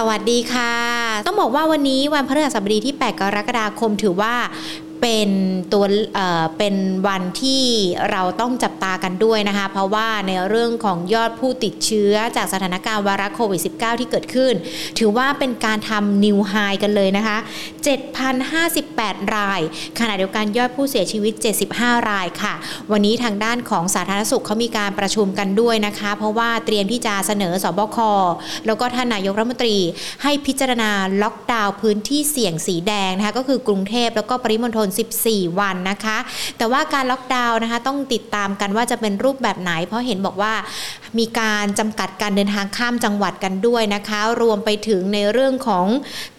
[0.00, 0.74] สวัสดีค่ะ
[1.26, 4.34] ต้องบอกว่าวันนี้วันพฤหัสบดีที่ 8 กรกฎาคมถือว่า
[5.02, 5.30] เป็น
[5.72, 5.84] ตัว
[6.58, 6.74] เป็น
[7.08, 7.64] วันที่
[8.10, 14.54] เราต้องจับตากันด้วยนะคะ เพราะว่าในเรื่องของยอดผู้ติดเชื้อจากสถานการณ์วาระโควิด -19 ที่เกิดขึ้น
[14.98, 17.38] ถือว่าเป็นการทำนิวไฮกันเลยนะคะ
[18.16, 19.60] 7,058 ราย
[19.98, 21.32] ขณะเดียวกันยอดผู้เสียชีวิต
[21.70, 22.54] 75 รายค่ะ
[22.92, 27.98] วันนี้ทางด้านของสาธารณสุขเขามีการประชุมกันด้วยนะคะ เพราะว่าเตรียมที่จะเสนอสบค
[28.66, 29.76] แล้วก็ท่านนายกรัฐมนตรี
[30.22, 30.90] ให้พิจารณา
[31.22, 34.87] ล็อกดาวน์พื้นที่เสี่ยงสีแดงนะคะก็คือกรุงเทพแล้วก็ปริมณฑล
[35.24, 36.18] 14 วันนะคะ
[36.58, 40.52] แต่ว่าการล็อกดาวน์นะคะต้องติดตามกันว่าจะเป็นรูปแบบไหน เพราะเห็นบอกว่า
[41.18, 45.86] มีการจำกัดการเดินทางข้ามจังหวัดกันด้วยนะคะ รวมไปถึงในเรื่องของ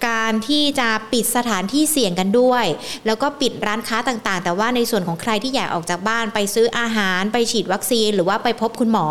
[0.07, 2.65] การที่จะปิดสถานที่เสี่ยงกันด้วย
[3.05, 9.05] แล้วก็ปิดร้านค้าต่างๆ แต่ว่าในส่วนของใครที่อยากออกจากบ้านไปซื้ออาหารไปฉีดวัคซีน หรือว่าไปพบคุณหมอ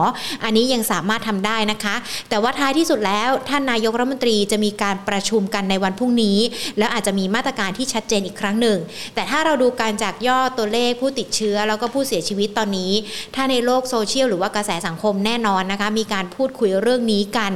[0.45, 1.97] อันนี้ยังสามารถทำได้นะคะ
[2.29, 6.39] แต่ว่าท้ายที่สุดแล้วท่านนายกรัฐมนตรีจะมีการประชุมกันในวันพรุ่งนี้
[6.79, 8.79] แล้วอาจจะมีมาตรการที่ชัดเจนอีกครั้งหนึ่ง
[9.15, 12.93] แต่ถ้าเราดูการจากยอดตัวเลขผู้ติดเชื้อ แล้วก็ผู้เสียชีวิตตอนนี้
[13.35, 17.53] ถ้าในโลกโซเชียลหรือว่ากระแสสังคมแน่นอนนะคะ มีการพูดคุยเรื่องนี้กัน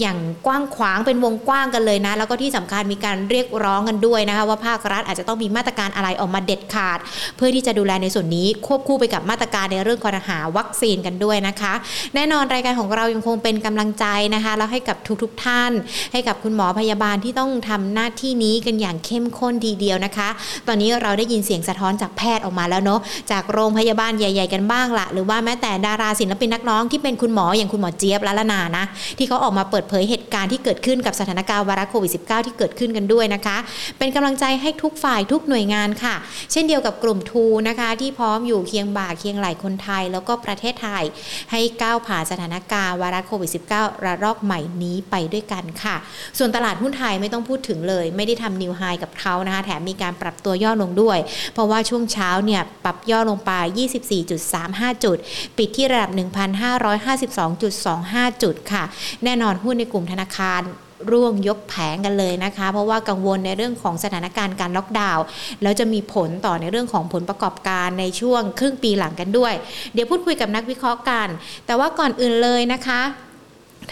[0.00, 6.98] อย่างกว้างขวางเป็นวงกว้างกันเลยนะ แล้วก็ที่สำคัญมีการเรียกร้องกันด้วยนะคะ ว่าภาครัฐอาจจะต้องมีมาตรการอะไรออกมาเด็ดขาด
[7.36, 11.72] เพื่อที่จะดูแลในส่วนนี้ควบคู่ไปกับมาตรการในเรื่องการหาวัคซีนกันด้วยนะคะ
[12.14, 15.72] แน่นอนรายการของเรายังคงเป็นกำลังใจนะคะ แล้วให้กับทุกๆทท่าน
[16.12, 20.28] ให้กับคุณหมอพยาบาลที่ต้องทำหน้าที่นี้กันอย่างเข้มข้นทีเดียวนะคะ
[20.66, 28.84] ตอนนี้เราได้ยินเสียงสะท้อนจากแพทย์ออกมาแล้วเนาะจากโรงพยาบาลใหญ่ ๆ กันบ้างละหรือว่าแม้แต่ดาราศิลปินนักร้องที่เป็นคุณุณหมออย่างคุณหมอเจี๊ยบละละนานะ
[29.18, 33.56] ที่เขาออกมาเปิดเผยเหตุการณ์ที่เกิดขึ้นกับสถานการณ์วาระโควิด -19 ที่เกิดขึ้นกันด้วยนะคะ
[33.98, 36.14] เป็นกำลังใจให้ทุกฝ่ายทุกหน่วยงานค่ะ
[36.52, 41.04] เช่นเดียวกับกลุ่มทูนะคะ ที่พร้อมอยู่เคียงบ่าเคียงไหลคนไทย แล้วก็ประเทศไทย
[41.52, 45.96] ให้ก้าวผ่านสถานการณ์วาระโควิด -19 ระลอกใหม่นี้ไปด้วยกันค่ะ
[46.38, 51.18] ส่วนตลาดหุ้นไทยไม่ต้องพูดถึงเลย ไม่ได้ทำนิวไฮกับเขานะคะ แถมมีการปรับตัวย่อลงด้วย
[51.54, 53.52] เพราะว่าช่วงเช้าเนี่ยปรับย่อลงไป
[54.28, 55.16] 24.35 จุด
[55.58, 56.10] ปิดที่ระดับ
[57.16, 58.84] 1,552.25 จุดค่ะ
[59.24, 60.62] แน่นอนหุ้นในกลุ่มธนาคาร
[61.12, 65.24] ร่วงยกแผงกันเลยนะคะ เพราะว่ากังวลในเรื่องของสถานการณ์การล็อกดาวน์
[65.62, 69.54] แล้วจะมีผลต่อในเรื่องของผลประกอบการในช่วงครึ่งปีหลังกันด้วย
[69.94, 71.28] เดี๋ยวพูดคุยกับนักวิเคราะห์กัน
[71.66, 73.00] แต่ว่าก่อนอื่นเลยนะคะ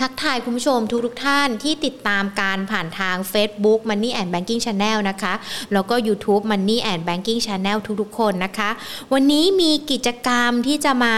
[0.00, 5.34] ทักทายคุณผู้ชมทุกทุกท่านที่ติดตามการผ่านทาง Facebook Money and Banking Channel นะคะ
[5.72, 8.70] แล้วก็ YouTube Money and Banking Channel ทุกๆ คนนะคะ
[9.12, 11.16] วันนี้มีกิจกรรมที่จะมา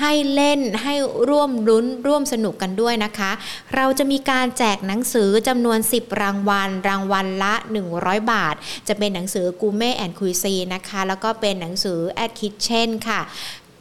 [0.00, 0.94] ให้เล่นให้
[1.28, 3.30] ร่วมรุ้นร่วมสนุกกันด้วยนะคะ
[3.74, 7.54] เราจะมีการแจกหนังสือจำนวน 10 รางวัล รางวัลละ
[7.92, 8.54] 100 บาท
[8.88, 13.20] จะเป็นหนังสือกูเม่แอนคุยซีนะคะ แล้วก็เป็นหนังสือ At Kitchen ค่ะ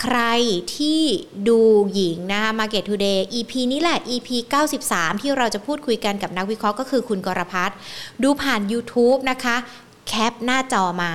[0.01, 0.19] ใคร
[0.77, 1.01] ที่
[1.47, 1.59] ดู
[1.93, 4.29] หญิงนะคะ Market Today EP นี้แหละ EP
[4.75, 7.71] 93 ที่เราจะพูดคุยกันกับนักวิเคราะห์ก็คือคุณกรพัฒ
[8.23, 9.55] ดูผ่าน YouTube นะคะ
[10.07, 11.11] แคปหน้าจอมา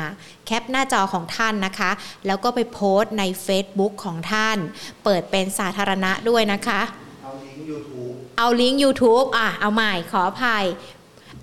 [0.46, 1.90] แคปหน้าจอของท่านนะคะ
[2.26, 4.56] แล้วก็ไปโพสต์ใน Facebook ของท่าน
[5.04, 6.80] เปิดเป็นสาธารณะด้วยนะคะ
[7.22, 10.64] เอาลิงก์ YouTube เอาลิงก์ YouTube อะ เอาใหม่ขออภัย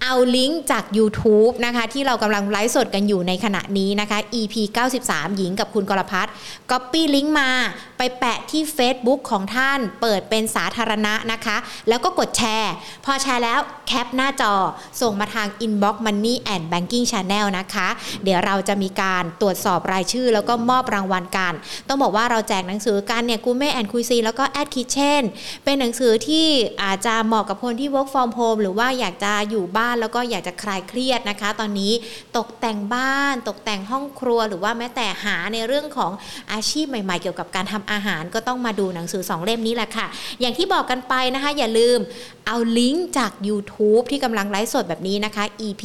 [0.05, 4.55] เอาลิงก์จาก YouTube นะคะที่เรากำลังไลฟ์สดกันอยู่ในขณะนี้นะคะ EP
[4.95, 6.33] 93 หญิงกับคุณกรพัฒน์
[6.71, 7.49] Copy ลิงก์มา
[7.97, 11.57] ไปแปะที่ Facebook ของท่านเปิดเป็นสาธารณะนะคะ
[11.89, 12.73] แล้วก็กดแชร์
[13.05, 14.53] พอแชร์แล้วแคปหน้าจอ
[15.01, 17.87] ส่งมาทาง Inbox Money and Banking Channel นะคะ
[18.23, 21.53] เดี๋ยวเราจะมีการตรวจสอบรายชื่อ แล้วก็มอบรางวัลกัน
[21.87, 25.23] ต้องบอกว่าเราแจกหนังสือกันเนี่ยกูเม่แอนคุยซีแล้วก็แอดคิเช่น
[25.63, 26.47] เป็นหนังสือที่
[26.83, 31.93] อาจจะเหมาะกับคนที่ work from home หรือว่าอยากจะอยู่บ้านานแล้วก็อยากจะคลายเครียดนะคะ ตอนนี้
[32.37, 36.11] ตกแต่งบ้าน ตกแต่งห้องครัว หรือว่าแม้แต่หาในเรื่องของ
[36.51, 40.07] อาชีพใหม่ ๆ เกี่ยวกับการทำอาหารก็ต้องมาดูหนังสือ 2 เล่มนี้แหละค่ะ
[40.39, 41.99] อย่างที่บอกกันไปนะคะ อย่าลืม
[42.47, 45.83] เอาลิงก์จาก YouTube ที่กำลังไลฟ์สดแบบนี้นะคะ EP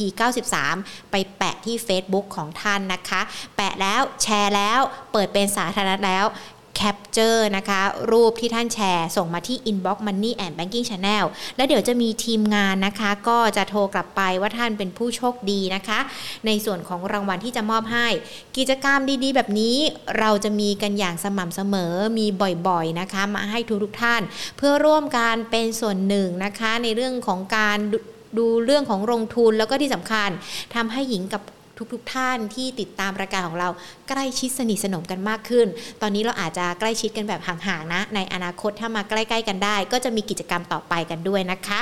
[0.55, 3.21] 93 ไปแปะที่ Facebook ของท่านนะคะ
[3.55, 4.79] แปะแล้วแชร์แล้ว
[5.11, 6.25] เปิดเป็นสาธารณะแล้ว
[6.81, 7.81] แคปเจอร์นะคะ
[8.11, 15.99] รูปที่ท่านแชร์ส่งมาที่ Inbox Money and Banking Channel แล้วเดี๋ยวจะมีทีมงานนะคะ ก็จะโทรกลับไปว่าท่านเป็นผู้โชคดีนะคะ
[16.45, 18.07] ในส่วนของรางวัลที่จะมอบให้
[18.57, 19.77] กิจกรรมดีๆ แบบนี้
[20.19, 22.25] เราจะมีกันอย่างสม่ำเสมอมี
[22.67, 24.21] บ่อยๆนะคะ มาให้ทุกๆท่าน
[24.57, 27.77] เพื่อร่วมการเป็นส่วนหนึ่งนะคะ ในเรื่องของการ
[28.37, 30.29] ดูเรื่องของลงทุนแล้วก็ที่สำคัญ
[30.75, 31.41] ทำให้หญิงกับ
[31.93, 33.69] ทุกๆทท่านที่ติดตามรายการของเรา
[34.09, 35.67] ใกล้ชิดสนิทสนมกันมากขึ้น
[36.01, 41.79] ตอนนี้เราอาจจะใกล้ชิดกันแบบห่างๆนะ ในอนาคตถ้ามาใกล้ๆกันได้ ก็จะมีกิจกรรมต่อไปกันด้วยนะคะ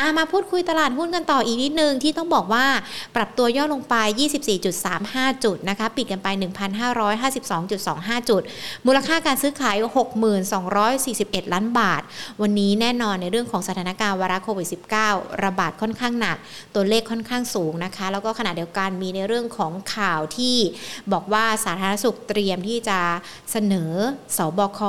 [0.00, 2.66] ามาพูดคุยตลาดหุ้นกันต่ออีกนิดนึงที่ต้องบอกว่า
[3.16, 3.94] ปรับตัวย่อลงไป
[4.70, 6.28] 24.35 จุดนะคะปิดกันไป
[7.48, 8.42] 1,552.25 จุด
[8.86, 9.76] มูลค่าการซื้อขาย
[10.64, 12.02] 6241 ล้านบาท
[12.42, 14.68] วันนี้แน่นอนในเรื่องของสถานการณ์วาระโควิด
[15.04, 16.36] -19 ระบาดค่อนข้างหนัก
[16.74, 20.56] ตัวเลขค่อนข้างสูงนะคะ แล้วก็ขณะเดียวกันมีในเรื่อง่องของข่าวที่
[21.12, 22.98] บอกว่าสาธารณสุขเตรียมที่จะ
[23.52, 23.92] เสนอ
[24.36, 24.80] สบค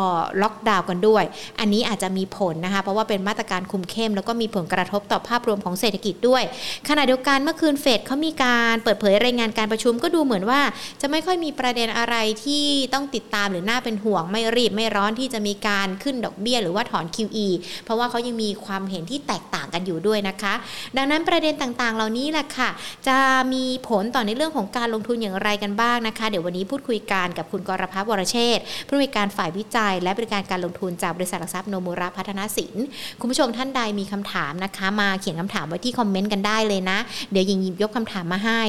[0.41, 1.23] ล็อกดาวน์กันด้วย
[1.59, 6.43] อันนี้อาจจะมีผลนะคะ เพราะว่าเป็นมาตรการคุมเข้ม แล้วก็มีผลกระทบต่อภาพรวมของเศรษฐกิจด้วย
[6.89, 10.61] ขณะเดียวกันเมื่อคืนเฟดเขามีการเปิดเผยรายงานการประชุมก็ดูเหมือนว่า
[11.01, 12.63] จะไม่ค่อยมีประเด็นอะไรที่
[12.93, 17.47] ต้องติดตามหรือน่าเป็นห่วงไม่รีบไม่ร้อนที่จะมีการขึ้นดอกเบี้ย หรือว่าถอน QE
[17.83, 20.53] เพราะว่าเขายังมีความเห็นที่แตกต่างกันอยู่ด้วยนะคะ
[20.97, 22.69] ดังนั้นประเด็นต่างๆ เหล่านี้แหละค่ะ
[23.07, 23.17] จะ
[23.53, 32.75] มีผลต่อในเรื่องของการลงทุนอย่างไรกันบ้างนะคะ เดี๋ยววันนี้พูดคุยกันกับคุณกรพัฒน์วรเชษผู้อำนวยการฝ่ายวิจัย และบริการการลงทุนจากบริษัทหลักทรัพย์โนมูระพัฒนาสิน
[33.19, 36.97] คุณผู้ชมท่านใดมีคำถามนะคะ มาเขียนคำถามไว้ที่คอมเมนต์กันได้เลยนะ
[37.31, 38.61] เดี๋ยวยิงยิบยกคำถามมาให้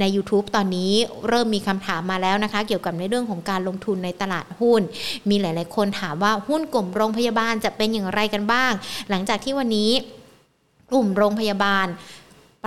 [0.00, 0.92] ใน YouTube ตอนนี้
[1.28, 4.80] เริ่มมีคำถามมาแล้วนะคะ เกี่ยวกับในเรื่องของการลงทุนในตลาดหุ้น
[5.28, 8.72] มีหลาย ๆ คนถามว่าหุ้นกลุ่มโรงพยาบาลจะเป็นอย่างไรกันบ้าง
[9.10, 9.92] หลังจากที่วันนี้
[10.94, 11.86] กลุ่มโรงพยาบาล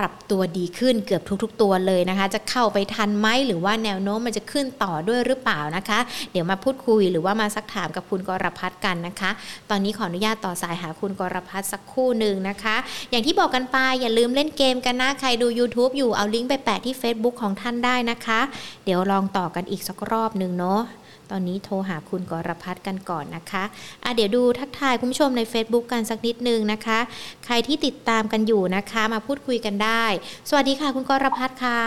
[0.04, 5.98] รับตัวดีขึ้นเกือบทุก ๆ ตัวเลยนะคะ จะเข้าไปทันไหมหรือว่าแนวโน้มมันจะขึ้นต่อด้วยหรือเปล่านะคะ
[6.32, 9.30] เดี๋ยวมาพูดคุยหรือว่ามาซักถามกับคุณกรพัฒน์กันนะคะ
[9.70, 12.76] ตอนนี้ขออนุญาตต่อสายหาคุณกรพัฒน์สักคู่หนึ่งนะคะ
[13.10, 18.40] อย่างที่บอกกันไปอย่าลืมเล่นเกมกันนะใครดู YouTube อยู่เอาลิงก์ไปแปะที่ Facebook ของท่านได้นะคะ
[18.84, 20.82] เดี๋ยวลองต่อกันอีกสักรอบหนึ่งเนาะ
[21.30, 26.98] ตอนนี้โทรหาคุณกรพัฒน์กันก่อนนะคะะเดี๋ยวดูทักทายคุณผู้ชมใน Facebook กันสักนิดนึงนะคะ
[27.44, 30.04] ใครที่ติดตามกันอยู่นะคะ มาพูดคุยกันได้
[30.48, 31.80] สวัสดีค่ะ คุณกรพัฒน์ค่ะ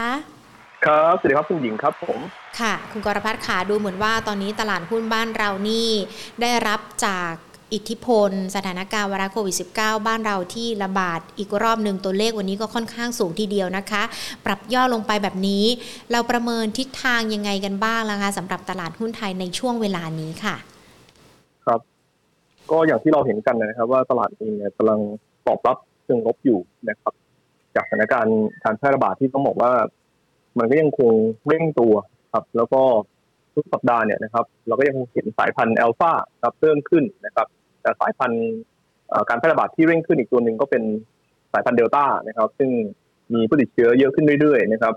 [0.85, 2.19] ครับสวัสดีครับคุณหญิงครับผม
[2.59, 5.89] ค่ะ คุณกรพัฒน์ขาดูเหมือนว่าตอนนี้ตลาดหุ้นบ้านเรานี่
[6.41, 7.31] ได้รับจาก
[7.73, 14.03] อิทธิพล สถานการณ์วาระโควิด -19 บ้านเราที่ระบาดอีกรอบหนึ่งตัวเลขวันนี้ก็ค่อนข้างสูงทีเดียวนะคะ
[14.45, 15.63] ปรับย่อลงไปแบบนี้
[16.11, 20.55] เราประเมินทิศทางยังไงกันบ้างล่ะคะสำหรับตลาดหุ้นไทยในช่วงเวลานี้ค่ะ
[21.65, 21.79] ครับ
[22.71, 24.99] ก็อย่างที่เราเห็นกันนะครับว่าตลาดเองเนี่ยกำลัง
[25.47, 26.59] ตอบรับเชิงลบอยู่
[26.89, 27.13] นะครับ
[27.75, 29.71] จากสถานการณ์การแพร่ระบาดที่ต้องบอกว่า
[30.57, 31.11] มันก็ยังคง
[31.47, 31.93] เร่งตัว
[32.33, 32.81] ครับ แล้วก็
[33.53, 36.11] ทุกสัปดาห์เนี่ยนะครับ เราก็ยังคงเห็นสายพันธุ์อัลฟา
[36.43, 37.47] ครับเพิ่มขึ้นนะครับ
[37.87, 38.45] แต่สายพันธุ์
[39.29, 40.83] การแพร่ระบาดที่เร่งขึ้นอีกตัวหนึ่งก็เป็น
[41.53, 42.69] สายพันธุ์เดลต้านะครับ ซึ่ง
[43.33, 44.93] มีผู้ติดเชื้อเยอะขึ้นเรื่อยๆนะครับ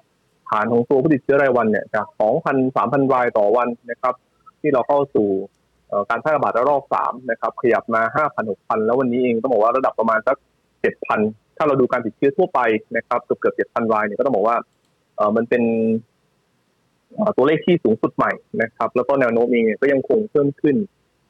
[0.50, 2.06] ฐานของตัวผู้ติดเชื้อรายวันเนี่ยจาก
[2.42, 4.14] 2,000 3,000 รายต่อวันนะครับ
[4.60, 5.28] ที่เราเข้าสู่
[6.10, 8.02] การแพร่ระบาดระลอก3นะครับ ขยับมา
[8.36, 10.36] 5,000 6,000 แล้ววันนี้เองต้องบอกว่าระดับประมาณสัก
[10.96, 12.60] 7,000 ถ้าเราดูการติดเชื้อทั่วไป
[12.96, 14.56] นะครับเกือบเกือบ7,000 รายเนี่ยก็ต้องบอกว่า
[15.36, 15.62] มันเป็น
[17.36, 18.32] ตัวเลขที่สูงสุดใหม่
[18.62, 20.76] นะครับ แล้วก็แนวโน้มเองก็ยังคงเพิ่มขึ้น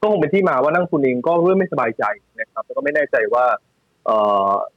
[0.00, 2.05] ก็คงเป็นที่มาว่านักทุนเองก็เริ่มไม่สบายใจ
[2.41, 3.44] นะครับแล้วก็ไม่แน่ใจว่า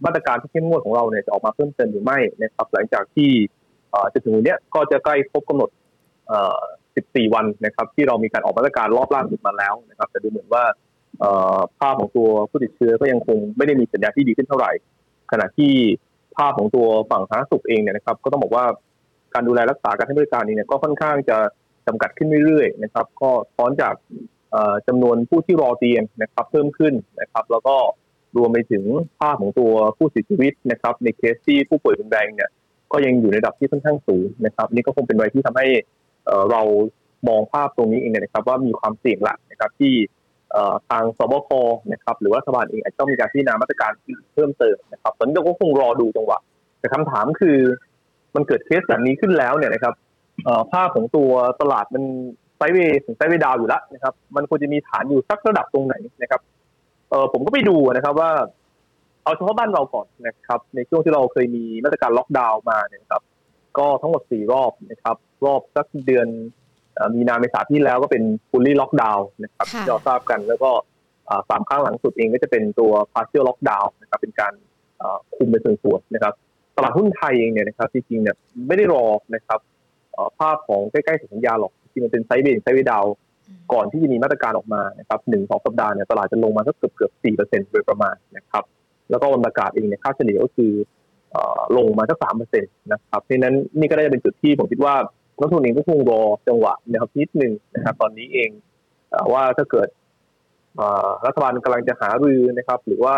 [0.05, 3.31] มาตรการที่เข้มงวดของเราเนี่ยจะออกมาเพิ่มเติมหรือไม่นะครับ หลังจากที่
[4.13, 5.69] จะถึงวันนี้ก็จะใกล้ครบกำหนด
[6.71, 10.63] 14 วันนะครับ ที่เรามีการออกมาตรการรอบล่าสุดมาแล้วนะครับ แต่ดูเหมือนว่า
[11.79, 14.71] ภาพของตัวผู้ติดเชื้อก็ยังคงไม่ได้มีสัญญาณที่ดีขึ้นเท่าไหร่
[15.31, 15.73] ขณะที่
[16.37, 18.65] ภาพของตัวฝั่งสาธารณสุขเองเนี่ยนะครับ ก็ต้องบอกว่า
[19.33, 21.37] การดูแลรักษาการให้บริการนี้เนี่ยก็ค่อนข้างจะ
[21.87, 23.93] จำกัดขึ้นเรื่อยๆนะครับ ก็ท้อนจาก
[24.87, 27.75] จำนวนผู้ที่รอเตียงนะครับเพิ่มขึ้นนะครับ แล้วก็
[28.37, 28.83] รวมไปถึง
[29.19, 32.49] ภาพของตัวผู้เสียชีวิตนะครับ ในเคสที่ผู้ป่วยรุนแรงเนี่ย
[32.91, 35.67] ก็ยังอยู่ในระดับที่ค่อนข้างสูงนะครับ นี่ก็คงเป็นอะไรที่ทำให้
[36.51, 36.61] เรา
[37.27, 39.93] มองภาพตรงนี้เองนะครับ ว่ามีความเสี่ยงหลักนะครับที่
[40.89, 41.49] ทางศบค
[41.91, 43.91] นะครับหรือว่ารัฐบาลเองอาจจะต้องมีการพิจารณามาตรการ
[44.33, 46.39] เพิ่มเติมนะครับตอนนี้เราก็คงรอดูจังหวะ
[46.79, 47.57] แต่คำถามคือ
[48.35, 49.93] มันเกิดเคสแบบนี้ขึ้นแล้วเนี่ยนะครับ
[50.71, 51.31] ภาพของตัว
[51.61, 52.03] ตลาดมัน
[52.57, 56.41] sideway ถึง sideway down อยู่แล้วนะครับ มันควรจะมีฐานอยู่สักระดับตรงไหนนะครับ
[57.09, 58.31] เออผมก็ไปดูนะครับว่า
[59.23, 63.23] เอาเฉพาะบ้านเราก่อนนะครับ ในช่วงที่เราเคยมีมาตรการล็อกดาวน์มาเนี่ยครับ
[63.77, 66.27] ก็ทั้งหมดสี่รอบนะครับ รอบสักเดือน
[67.15, 70.71] มีนาเมษาที่แล้วก็เป็นฟูลลี่ล็อกดาวน์นะครับที่เราทราบกันแล้วก็
[71.49, 74.53] สามครั้งหลังสุดเองก็จะเป็นตัว partial lockdown นะครับ เป็นการ
[75.35, 76.33] คุมเป็นส่วนๆนะครับ
[76.77, 78.35] ตลาดหุ้นไทยเองเนี่ยนะครับจริงๆเนี่ย
[78.67, 79.05] ไม่ได้รอ
[79.35, 79.59] นะครับ
[80.39, 83.05] ภาพของใกล้ๆสัญญาหรอก ที่มันเป็นไซเบนไซเวดาว
[83.73, 88.63] ก่อนที่จะมีมาตรการออกมานะครับหนึ่งสองสัปดาห์เนี่ยตลาดจะลงมาสักเกือบเกือบสี่เปอร์เซ็นต์โดยประมาณนะครับ
[89.09, 90.71] แล้วก็วันประกาศเองเนี่ยค่าเฉลี่ยก็คือ
[91.77, 94.95] ลงมาสักสามเปอร์เซ็นต์นะครับเพราะนั้นนี่ก็ได้เป็นจุดที่ผมคิดว่า
[95.39, 98.49] นักทุนเองก็คงรอจังหวะนะครับนิดหนึ่งนะครับตอนนี้เอง
[99.33, 99.87] ว่าถ้าเกิด
[101.25, 103.15] รัฐบาลกำลังจะหารือนะครับ หรือว่า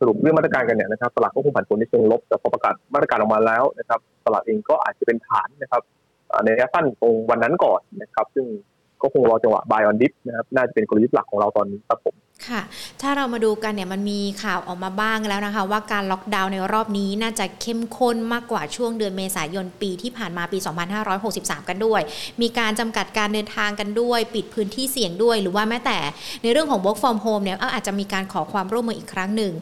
[0.00, 5.82] สรุปเรื่องมาตรการกันเนี่ยนะครับตลาดก็คงผันผวนในเชิงลบแต่พอประกาศมาตรการออกมาแล้วนะครับ ตลาดเองก็อาจจะเป็นฐานนะครับ
[6.44, 8.46] ในระยะสั้นตรงวันนั้นก่อนนะครับ ซึ่ง
[9.02, 12.14] ก็คงรอจังหวะ buy on dip นะครับน่าจะเป็นกลยุทธ์หลักของเราตอนนี้ครับผม
[12.48, 12.62] ค่ะ
[13.00, 20.58] ถ้าเรามาดูกันเนี่ยมันมีข่าวออกมาบ้างแล้วนะคะ ว่าการล็อกดาวน์ในรอบนี้น่าจะเข้มข้นมากกว่าช่วงเดือนเมษายนปีที่ผ่านมาปี
[21.14, 22.00] 2563 กันด้วย
[22.42, 25.98] มีการจำกัดการเดินทางกันด้วย ปิดพื้นที่เสี่ยงด้วย หรือว่าแม้แต่
[26.42, 29.52] ในเรื่องของ work from home เนี่ยอาจจะมีการขอความร่วมมืออีกครั้งหนึ่ง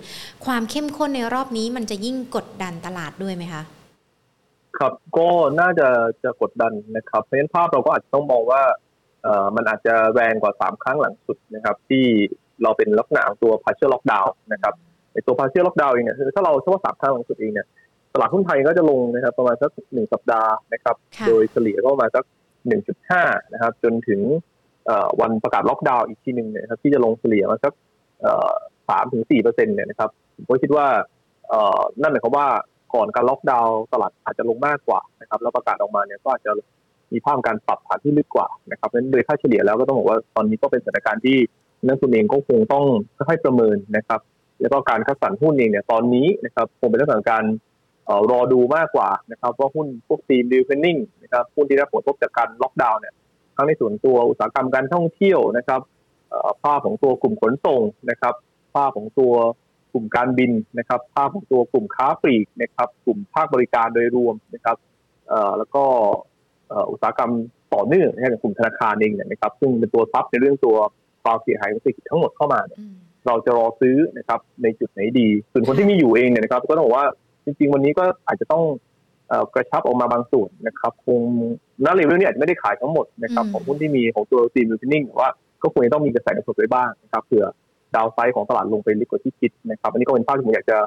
[0.46, 3.64] ความเข้มข้นในรอบนี้มันจะยิ่งกดดันตลาดด้วยไหมคะ
[4.78, 5.28] ครับก็
[5.60, 5.88] น่าจะ
[6.24, 8.62] จะกดดันนะครับเพราะฉะนั้นภาพเราก็อาจจะต้องมองว่า
[9.22, 12.04] เอ่อมันอาจจะแรงกว่าสามครั้งหลังสุดนะครับ ที่
[12.62, 14.74] เราเป็นลักษณะของตัว partial lockdown นะครับ
[15.12, 17.66] ในตัว partial lockdown เองเนี่ยคือถ้าเราเฉพาะสามครั้งหลังสุดเองเนี่ย
[18.14, 22.24] ตลาดหุ้นไทยก็จะลงนะครับประมาณสักหนึ่งสัปดาห์นะครับ โดยเฉลี่ยก็ประมาณสัก
[22.66, 24.20] หนึ่งจุดห้านะครับ จนถึง
[25.20, 27.72] วันประกาศล็อกดาวน์อีกทีหนึ่งเนี่ยครับที่จะลงเฉลี่ยมาสัก
[28.88, 30.86] สามถึงสี่เปอร์เซ็นต์เนี่ยนะครับผมก็คิดว่า
[32.00, 32.48] นั่นหมายความว่า
[32.94, 36.52] ก่อนการล็อกดาวน์ตลาดอาจจะลงมากกว่านะครับ แล้วประกาศออกมาเนี่ยก็อาจจะ
[37.12, 41.36] มีภาพการปรับฐานที่ลึกกว่านะครับเพราะฉะนั้นโดยค่าเฉลี่ยแล้วก็ต้องบอกว่าตอนนี้ก็เป็นสถานการณ์ที่
[41.86, 42.84] นักลงทุนเองก็คงต้อง
[43.16, 44.20] ค่อยๆประเมินนะครับ
[44.60, 47.44] แล้วก็การคัดสรรหุ้นเองเนี่ยตอนนี้นะครับคงเป็นเรื่องของการ
[48.30, 53.14] รอดูมากกว่านะครับว่าหุ้นพวกทีมดิวเฟนนิ่งนะครับหุ้นที่ได้ผลกระทบจากการล็อกดาวน์เนี่ย
[53.56, 55.80] ทั้งในส่วนตัวอุตสาหกรรมการท่องเที่ยวนะครับ
[56.64, 57.80] ภาพของตัวกลุ่มขนส่ง
[58.10, 58.34] นะครับ
[58.74, 59.32] ภาพของตัว
[59.92, 64.76] กลุ่มการบินนะครับ ภาพของตัวกลุ่มค้าปลีกนะครับ กลุ่มภาคบริการโดยรวมนะครับ
[65.58, 65.84] แล้วก็
[66.90, 67.32] อุตสาหกรรม
[67.74, 70.76] ต่อเนื่องนะครับกลุ่มธนาคารเองเนี่ยนะครับ ซึ่งเป็นตัวซับในเรื่องตัว
[71.24, 72.80] ความเสียหายของเศรษฐกิจทั้งหมดเข้ามาเนี่ย
[73.26, 77.06] เราจะรอซื้อนะครับ ในจุดไหนดี ส่วนคนที่มีอยู่เองเนี่ยนะครับ ก็ต้องบอกว่า
[77.44, 78.64] จริง ๆ วันนี้ก็อาจจะต้อง
[79.54, 81.20] กระชับออกมาบางส่วนนะครับคง
[81.84, 85.28] นักเรียนเรื่องนี้อาจจะไม่ได้ขายทั้งหมดนะครับของหุ้นที่มีของตัวซีมิวทินิ่งแต่ว่า
[85.62, 87.46] ก็ควรจะต้องมีกระแสกระตุ้นไว้บ้างนะครับเผื่อ
[87.94, 90.78] ดาวไซด์ของตลาดลงไปลึกกว่าที่คิดนะครับ อันนี้ก็เป็นภาพที่ผมอยากจะ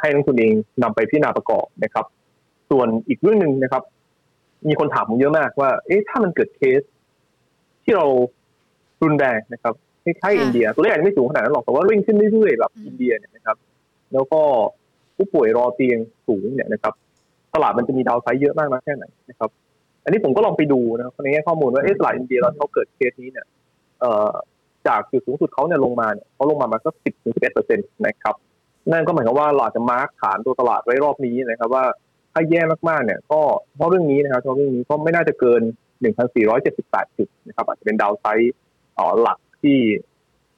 [0.00, 0.52] ให้นักทุนเอง
[0.82, 2.06] นำไปพิจารณาประกอบนะครับ
[2.70, 3.82] ส่วนอีกเรื่องหนึ่งนะครับ
[4.68, 6.82] มีคนถามผมเยอะมากว่า เอ๊ะถ้ามันเกิดเคส
[7.84, 8.06] ที่เรา
[9.02, 13.56] รุนแรงนะครับคล้ายๆอินเดีย ตัวเลขอาจจะไม่สูงขนาดนั้นหรอกแต่ว่าวิ่งขึ้นเรื่อยๆแบบอินเดียเนี่ยนะครับ
[14.12, 14.40] แล้วก็
[15.16, 16.94] ผู้ป่วยรอเตียงสูงเนี่ยนะครับ
[17.54, 19.50] ตลาดมันจะมี downside เยอะมากน้อยแค่ไหนนะครับ
[20.04, 23.46] อันนี้ผมก็ลองไปดูนะครับในแง่ข้อมูลว่าเอตลาดอินเดียตอนเขาเกิดเคสนี้เนี่ย
[24.00, 24.32] เอ่อ
[24.88, 28.34] จากจุดสูงสุดเขาเนี่ยลงมาเนี่ยเขาลงมามาสักสิบถึงสิบเอ็ดเปอร์เซ็นต์นะครับ
[28.92, 31.84] นั่นก็หมายความว่าเราจะ mark ฐานตัวตลาดไว้รอบนี้นะครับว่า
[32.32, 33.40] ถ้าแย่มากๆเนี่ย ก็
[33.76, 35.62] เพราะเรื่องนี้นะครับเพราะเรื่องนี้ก็ไม่น่าจะเกิน
[36.38, 38.54] 1,478จุดนะครับอาจจะเป็นดาวไซด์
[39.22, 39.78] หลักที่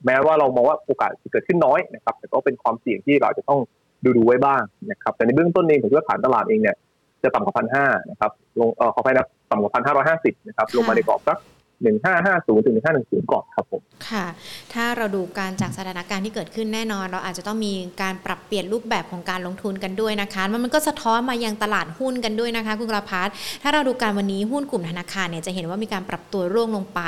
[0.06, 3.60] แม้ว่าเรามองว่าโอกาสจะเกิดขึ้นน้อยนะครับ แต่ก็เป็นความเสี่ยงที่เราจะต้อง
[4.04, 6.76] ดูดูไว้บ้างนะครับ แต่ในเบื้องต้นเองผมคิดว่าฐานตลาดเองเนี่ย
[7.22, 11.38] จะต่ำกว่าพันห้านะครับ ลงเออขอไปนะต่ำกว่าพันห้าร้อยห้าสิบนะครับ ลงมาในกรอบสัก
[11.86, 14.26] 1550ถึง1510ก่อนครับผมค่ะ
[14.72, 23.28] ถ้าเราดูการจากสถานการณ์ที่เกิดขึ้นแน่นอน เราอาจจะต้องมีการปรับเปลี่ยนรูปแบบของการลงทุนกันด้วยนะคะมันก็สะท้อนมายังตลาดหุ้นกันด้วยนะคะ คุณกระพัฒ
[23.62, 27.00] ถ้าเราดูการวันนี้หุ้นกลุ่มธนาคารเนี่ยจะเห็นว่ามีการปรับตัวร่วงลงไป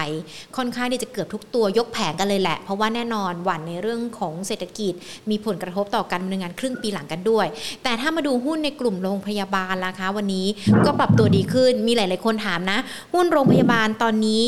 [0.57, 4.93] ค่อนข้างที่จะเกือบทุกตัวยกแผงกันเลยแหละ เพราะว่าแน่นอนหวั่นในเรื่องของเศรษฐกิจ
[5.31, 7.47] มีผลกระทบต่อการดำเนินงานครึ่งปีหลังกันด้วย
[7.83, 10.47] แต่ถ้ามาดูหุ้นในกลุ่มโรงพยาบาลล่ะคะ วันนี้
[10.87, 12.79] ก็ปรับตัวดีขึ้นมีหลาย ๆ คนถามนะ
[13.15, 14.45] หุ้นโรงพยาบาลตอนนี้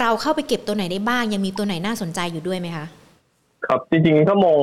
[0.00, 2.86] เราเข้าไปเก็บตัวไหนได้บ้าง ยังมีตัวไหนน่าสนใจอยู่ด้วยไหมคะ
[3.66, 4.60] ครับจริงๆถ้ามอง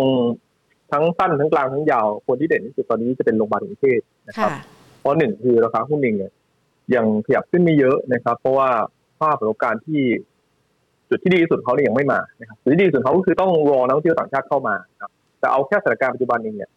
[0.91, 4.51] ทั้งสั้นทั้งกลางทั้งยาว คนที่เด่นที่สุดตอนนี้จะเป็นโรงพยาบาลกรุงเทพนะครับ
[4.99, 6.31] เพราะหนึ่งคือราคาหุ้นเองเนี่ย
[6.95, 8.69] ยังขยับขึ้นไม่เยอะนะครับ เพราะว่า
[9.19, 10.01] ภาพของการที่
[11.09, 16.69] จุดที่ดีที่สุดเขาเนี่ยยังไม่มานะครับจุดที่ดีที่สุดเขาก็คือต้องรอนักท่องเที่ยวต่างชาติเข้ามาครับแต่เอาแค่สถานการณ์ปัจจุบันเองเนี่ย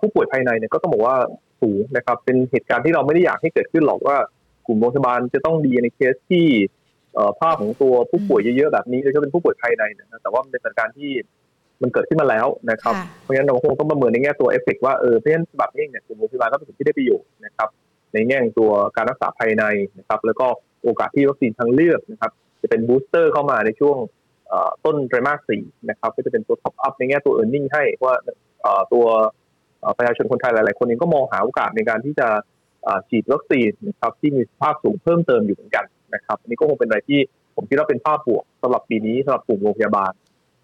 [0.00, 1.16] ผู้ป่วยภายในเนี่ยก็ต้องบอกว่า
[1.60, 4.16] สูงนะครับ เป็นเหตุการณ์ที่เราไม่ได้อยากให้เกิดขึ้นหรอกว่า
[4.66, 6.46] กลุ่มโรงพยาบาลจะต้องดีในเคสที่
[7.40, 11.10] ภาพของตัวผู้ป่วยเยอะๆแบบนี้โดยเฉพาะเป็นผู้ป่วยภายในนะแต่ว่าเป็นสถานการณ์ที่
[11.82, 17.68] มันเกิดขึ้นมาแล้วนะครับ เพราะฉะนั้นเราคงต้องประเมินในแง่ตัวเอฟเฟกว่าเออเพราะฉะนั้นแบบนี้เนี่ยกลุ่มโรงพยาบาลก็เป็นสิ่งที่ได้ประโยชน์นะครับ
[18.12, 19.64] ในแง่ตัวการรักษาภายใน
[19.98, 20.46] นะครับ แล้วก็
[20.82, 23.96] โอกาสที่วัคซีนทางเลือกนะครับ จะเป็น booster เข้ามาในช่วง
[24.84, 28.14] ต้นไตรมาสสี่นะครับ ก็จะเป็นตัว top up ในแง่ตัว earning ให้ว่า
[28.92, 29.04] ตัว
[29.98, 32.28] ประชาชนคนไทยหลายๆ คนเองก็มองหาโอกาสในการที่จะ
[33.08, 37.20] ฉีดวัคซีนนะครับที่มีภาพสูงเพิ่มเติมอยู่เหมือนกัน นะครับอันนี้ก็คงเป็นอะไรที่
[37.56, 40.12] ผมคิดว่าเป็นภาพบวกสำหรับปีนี้สำหรับกลุ่มโรงพยาบาล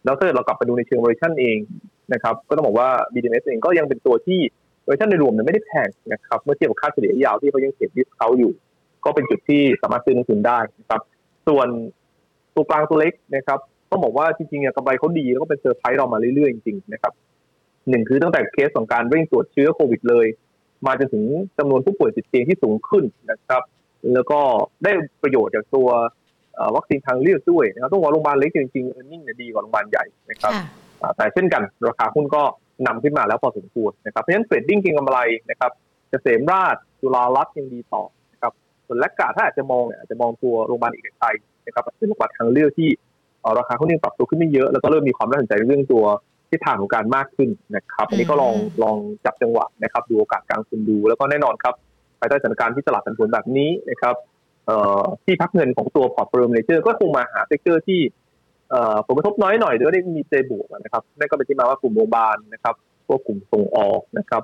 [0.05, 1.59] แล้วถ้าเกิดเรากลับไปดูในเชิงเวอร์ชันเอง
[2.13, 4.41] นะครับก็ต้องบอกว่า BDMS เองก็ยังเป็นตัวที่
[4.85, 8.53] เวอร์ชันในรวมเนี่ยไม่ได้แพงนะครับเมื่อเทียบกับค่าเฉลี่ยยาวที่เขายังเก็บดิสเขาอยู่
[9.05, 11.01] ก็เป็นจุดที่สามารถซื้อลงทุนได้นะครับ
[11.49, 11.69] ส่วน
[12.55, 13.59] ตัวกลางตัวเล็กนะครับ
[13.91, 17.13] ต้องบอกว่าจริงๆกำไรเขาดีแล้วก็เป็นเซอร์ไพรส์เรามาเรื่อยๆจริงๆนะครับ
[17.89, 20.27] หนึ่งคือตั้งแต่เคสของการเร่งตรวจเชื้อโควิดเลย
[20.87, 21.25] มาจนถึง
[21.59, 23.63] จำนวนผู้ป่วยติดเตียงที่สูงขึ้นนะครับ
[24.15, 24.41] แล้วก็
[24.85, 24.93] ได้
[25.23, 25.89] ประโยชน์จากตัว
[26.77, 30.53] วัคซีนทางเลือกด้วยนะครับต้องบอกโรงพยาบาลเล็กจริงๆเออร์เน็งเนี่ยดีกว่าโรงพยาบาลใหญ่นะครับ
[31.17, 32.43] แต่เช่นกันราคาหุ้นก็
[32.87, 35.19] นำขึ้นมาแล้วพอสมควรนะครับเพราะฉะนั้นเทรดดิ้งเก็งกำไร
[35.51, 35.71] นะครับ
[36.11, 38.03] เกษมราชจุฬาลักษณ์ยังดีต่อ
[38.33, 38.53] นะครับ
[38.87, 42.89] ส่วนแลกกาถ้าอาจจะมองเนี่ยอาจจะมองตัวโรงพยาบาลเอกชัยนะครับเป็นโรงพยาบาลทางเลือกที่
[43.59, 46.05] ราคาเขาเนี่ยปรับตัวขึ้นไม่เยอะ แล้วก็เริ่มมีความน่าสนใจเรื่องตัว
[46.51, 51.75] ทิศทางของการมากขึ้นนะครับอันนี้ก็ลองลองจับจังหวะนะครับดูโอกาสการลงทุนดูแล้วก็แน่นอนครับ
[52.21, 54.15] ภายใต้สถานการณ์ที่ตลาดผันผวนแบบนี้นะครับ
[55.25, 58.01] ที่พักเงินของตัว portfolio manager ก็คงมาหา sector ที่
[59.07, 62.75] ผลกระทบน้อยหน่อยหรือว่าได้มีเจบวกนะครับนั่นก็เป็นที่มาว่ากลุ่มโรงพยาบาลนะครับ
[63.07, 64.43] พวกกลุ่มส่งออกนะครับ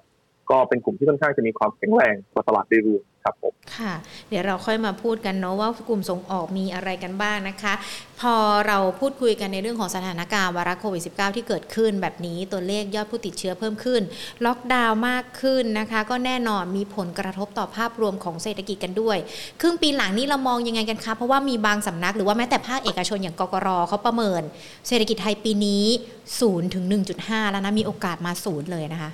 [0.51, 3.95] ก็เป็นกลุ่มที่ค่อนข้างจะมีความแข็งแรงกว่าตลาดโดยรวมครับผมค่ะ
[4.29, 7.75] เดี๋ยวเราค่อยมาพูดกันเนาะว่ากลุ่มส่งออกมีอะไรกันบ้างนะคะ
[8.21, 8.35] พอ
[8.67, 14.03] เราพูดคุยกันในเรื่องของสถานการณ์วาระโควิด -19 ที่เกิดขึ้นแบบนี้ตัวเลขยอดผู้ติดเชื้อเพิ่มขึ้น
[14.47, 19.19] ล็อกดาวน์มากขึ้นนะคะ ก็แน่นอนมีผลกระทบต่อภาพรวมของเศรษฐกิจกันด้วย
[19.61, 24.43] ครึ่งปีหลังนี้เรามองยังไงกันคะเพราะว่ามีบางสำนักหรือว่าแม้แต่ภาคเอกชนอย่างกกรเขาประเมิน
[24.89, 25.85] เศรษฐกิจไทยปีนี้
[26.31, 26.85] 0ถึง
[27.19, 29.13] 1.5 แล้วนะมีโอกาสมาศูนย์เลยนะคะ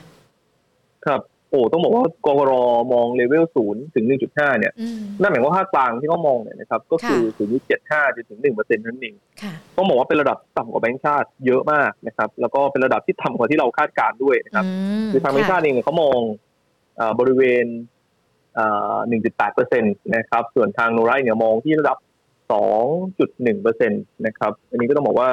[1.06, 2.52] ครับโอ้ต้องบอกว่ากร
[2.92, 4.72] มองเลเวลศูนย์ถึงหนึ่งจุดห้าเนี่ย
[5.20, 9.14] นั่นหมายว่าภาคกลางที่เขามองเนี่ยนะครับก็คือศูนย์จุดเจ็ดห้าจนถึงหนึ่งเปอร์เซ็นต์นั่นเอง
[9.76, 14.64] ต้องบอกว่าเป็นระดับต่ำกว่าแบงก์ชาติเยอะมากนะครับ แล้วก็เป็นระดับที่ต่ำกว่าที่เราคาดการด้วยนะครับ
[15.12, 16.18] คือทางแบงก์ชาติเองเขามอง
[17.18, 17.66] บริเวณ
[19.08, 21.98] หนึ่งจุดแปดเปอร์เซ็นต์นะครับ ส่วนทางโนไรเนี่ยมองที่ระดับ
[22.52, 22.84] สอง
[23.18, 25.30] จุดหนึ่งเปอร์เซ็นต์นะครับ อันนี้ก็ต้องบอกว่า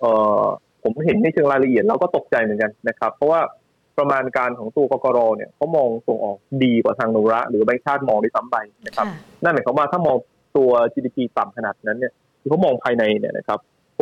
[0.00, 0.04] เอ
[0.40, 0.42] อ
[0.82, 3.40] ผมเห็นในเชิงรายละเอียดแล้วก็ตกใจเหมือนกันนะครับ เพราะว่า
[3.98, 9.06] ประมาณการของตัวกกรเนี่ยเขามองส่งออกดีกว่าทางโนระ หรือแบงค์ชาติมองได้ซ้ำไปนะครับ
[9.42, 10.16] นั่นหมายความว่าถ้ามอง
[10.56, 13.58] ตัว GDP ต่ำขนาดนั้นเนี่ยที่เขามองภายในเนี่ยนะครับ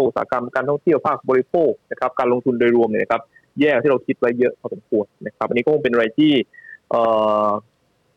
[0.07, 3.23] อุตสาหกรรมการท่องเที่ยวภาคบริโภคนะครับ การลงทุนโดยรวมเนี่ยนะครับ
[3.61, 6.33] แย่ที่เราคิดไว้เยอะพอสมควรนะครับ อันนี้ก็คงเป็นอะไรที่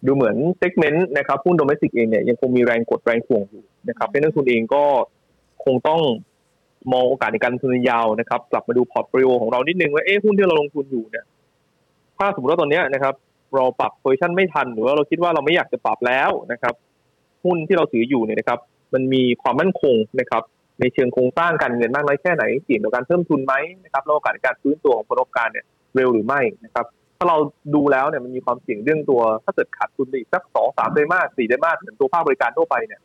[0.05, 4.83] ดูเหมือน segment นะครับหุ้น domestic เองเนี่ยยังคงมีแรงกดแรงถ่วงอยู่นะครับเป็นนักลงทุนเองก็
[5.65, 6.01] คงต้อง
[6.93, 11.25] มองโอกาสในการลงทุนยาวนะครับ กลับมาดู portfolio ของเรานิดนึงว่าเอ๊ะหุ้นที่เราลงทุนอยู่เนี่ย
[12.17, 13.13] ถ้าสมมติว่าตอนนี้นะครับ
[13.55, 16.73] เราปรับ position ไม่ทัน หรือว่าเราคิดว่าเราไม่อยากจะปรับแล้วนะครับ
[17.45, 18.59] หุ้นที่เราถืออยู่เนี่ยนะครับ
[18.93, 20.43] มันมีความมั่นคงนะครับ
[20.79, 23.53] ในเชิงโครงสร้างการเงินมากน้อยแค่ไหนเสี่ยงต่อการเพิ่มทุนไหม
[23.83, 26.85] นะครับแล้วโอกาสในการฟื้นตัวของผลประกอบการเนี่ยเร็วหรือไม่นะครับ
[27.17, 27.37] ถ้าเรา
[27.75, 33.01] ดูแล้วเนี่ยมันมีความเสี่ยงเรื่องตัว ถ้าเกิดขาดทุนอีกสักสองสามไตรมาสสี่ไตรมาสเหมือนตัวภาคบริการทั่วไปเนี่ย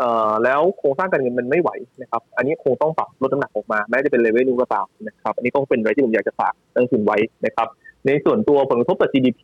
[0.00, 1.70] เอ่อแล้วโครงสร้างการเงินมันไม่ไหว
[2.02, 7.68] นะครับอันนี้คงต้องปรับลดน้ำหนักออกมาแม้จะเป็นเลเวลนู้ก็ตามนะครับอันนี้ต้องเป็นอะไรที่ผมอยากจะฝากนักลงทุนไว้นะครับ
[8.06, 9.42] ในส่วนตัวผลกระทบต่อ GDP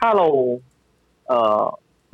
[0.00, 0.26] ถ้าเรา
[1.28, 1.64] เอ่อ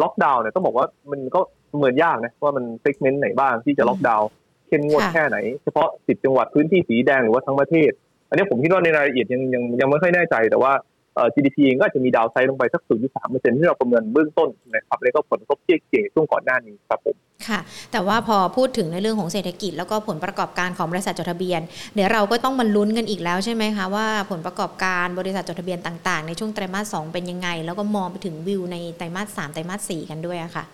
[0.03, 1.41] ล็อกดาวน์เนี่ยต้องบอกว่ามันก็
[1.77, 4.29] เหมือนยากนะว่ามัน segment ไหนบ้างที่จะล็อกดาวน์
[4.69, 7.91] เข้มงวดแค่ไหน เฉพาะสิบจังหวัดพื้นที่สีแดงหรือว่าทั้งประเทศ
[8.29, 10.73] อันนี้ผมคิดว่าในรายละเอียดยังยังยังไม่ค่อยแน่ใจแต่ว่า
[11.15, 12.83] เอ่อ GDP เองก็จะมี downside ลงไปสัก
[13.21, 17.17] 0.3%ที่เราประเมินเบื้องต้นนะครับแล้วก็ผลกระทบเชี่ยเกี่ยงช่วงก่อนหน้านี้ครับผม
[17.49, 17.61] ค่ะ
[17.93, 21.61] แต่ว่าพอพูดถึงในเรื่องของเศรษฐกิจ แล้วก็ผลประกอบการของบริษัทจดทะเบียน
[21.95, 30.65] เดี๋ยวเราก็ต้องมาลุ้นกันอีกแล้วใช่ไหมคะว่าผลประกอบการบริษัทจดทะเบียนต่างๆ ในช่วงไตรมาสสเป็นยังไง แล้วก็มองไปถึงวิวในไตรมาสสามไตรมาสสี่กันด้วยอะค่ะ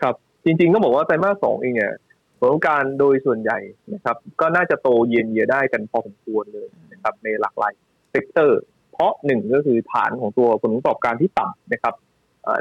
[0.00, 1.92] ครับ จริงๆก็บอกว่าไตรมาสสองเองเนี่ย
[2.38, 3.58] ผลประกอบการโดยส่วนใหญ่
[3.94, 7.72] นะครับ ก็น่าจะโตเย็นเยียได้กันพอสมควรเลยนะครับในหลากหลาย
[8.10, 8.60] sector
[8.92, 11.94] เพราะหนึ่งก็คือฐานของตัวผลประกอบการที่ต่ำนะครับ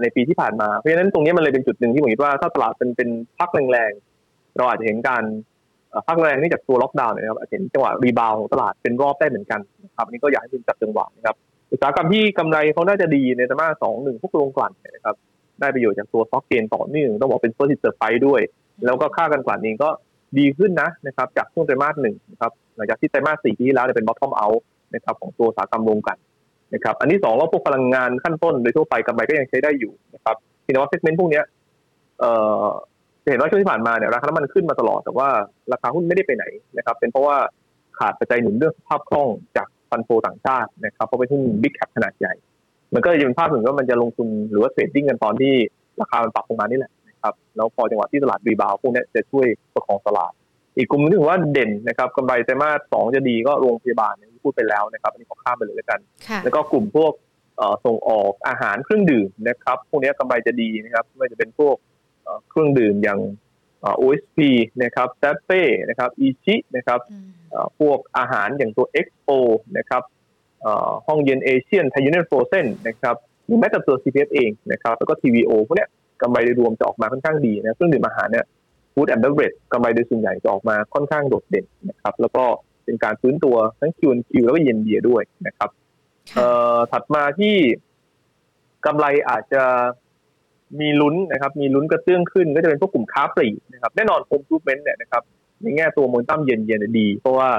[0.02, 5.24] ในปีที่ผ่านมาเพราะฉะนั้นตรงนี้มันเลยเป็นจุดหนึ่งที่ผมคิดว่าถ้าตลาดเป็นเป็นพักแรงๆเราอาจจะเห็นการ
[6.08, 11.36] พักแรงนี่จากตัวล็อกดาวน์นะครับอาจจะเห็นจังหวะ rebound ของตลาดเป็นรอบได้เหมือนกันนะครับนี่ก็อยากให้คุณจับจังหวะนะครับ
[11.72, 15.16] อุตสาหกรรมที่กำไรเขาน่าจะดีในไตรมาสสองหนึ่งพวกโรงกลั่นนะครับ
[15.60, 18.42] ได้ประโยชน์จากตัว stock gain ต่อเนื่องต้องบอกเป็น positive surprise ด้วย
[18.86, 19.90] แล้วก็ค่าการกลั่นเองก็
[20.38, 26.18] ดีขึ้นนะนะครับจากช่วงไตรมาสหนึ่งนะครับหลังจากที่ไตรมาสสี่ที่แล้วเป็น bottom outนะครับของตัวอุตสาหกรรมโรงกลั่น
[26.74, 31.42] นะครับอันที่สองก็พวกพลังงานขั้นต้นโดยทั่วไปกำไรก็ยังใช้ได้อยู่นะครับทีนี้ว่า segment พวกนี้
[32.20, 32.66] เอ่อ
[33.24, 35.28] จะเห็นว่าช่วงที่ผ่านมาเนี่ยราคาน้ำมันขึ้นมาตลอดแต่ว่า
[35.74, 36.46] ราคาหุ้นไม่ได้ไปไหน
[36.78, 37.38] นะครับ เป็นเพราะว่า
[37.98, 42.34] ขาดปัจจัยหนุนเรื่องสภาพคล่องจาก fund flow ต่างชาตินะครับเพราะเป็นหุ้น big cap ขนาดใหญ่
[42.94, 45.54] มันก็จะเป็นภาพถึงว่ามันจะลงทุนหรือว่า trading กันตอนที่
[46.02, 50.32] ราคามันปรับลงมานี่แหละนะครับแล้วพอจังหวะที่ตลาด rebound พวกนี้จะช่วยประคองตลาด
[50.78, 56.00] อีกกลุ่มนึงว่าเด่นนะครับกำไรไตรมาสสองจะดีก็โรงพยาบาล พูดไปแล้วนะครับอันนี้ขอข้ามไปเลยแล้วกัน
[56.44, 57.14] แล้วก็กลุ่มพวก
[57.86, 61.76] ส่งออกอาหารเครื่องดื่มนะครับพวกนี้กำไรจะดีนะครับไม่จะเป็นพวก
[62.50, 63.20] เครื่องดื่มอย่าง
[64.02, 64.40] OSP
[64.84, 67.00] นะครับแซเป้นะครับอีชินะครับ
[67.80, 69.32] พวกอาหารอย่างตัว Expo
[69.78, 70.04] นะครับ
[71.08, 75.88] ห้องเย็นเอเชียนไทยูเนียนโฟรเซนนะครับหรือแม้แต่ตัว CPF เองนะครับแล้วก็ TVO พวกนี้
[76.22, 78.46] กำไรโดยรวมจะออกมาค่อนข้างดีนะเครื่องดื่มอาหารเนี่ย
[78.94, 82.46] food and beverage กำไรโดยส่วนใหญ่จะออกมาค่อนข้างโดดเด่นนะครับแล้วก็
[82.88, 85.70] เป็นการฟื้นตัวทั้ง Q Q แล้วก็เย็นเบียด้วยนะครับ
[86.36, 87.56] เอ่อถัดมาที่
[88.86, 89.64] กำไรอาจจะ
[90.82, 95.24] มีลุ้นนะครับ มีลุ้นกระเตื้องขึ้นก็จะเป็นพวกกลุ่มค้าปลีกนะครับแน่นอน home improvement เนี่ยนะครับ
[95.62, 97.50] ในแง่ตัวมูลตั้มเย็นเย็นดี เพราะว่า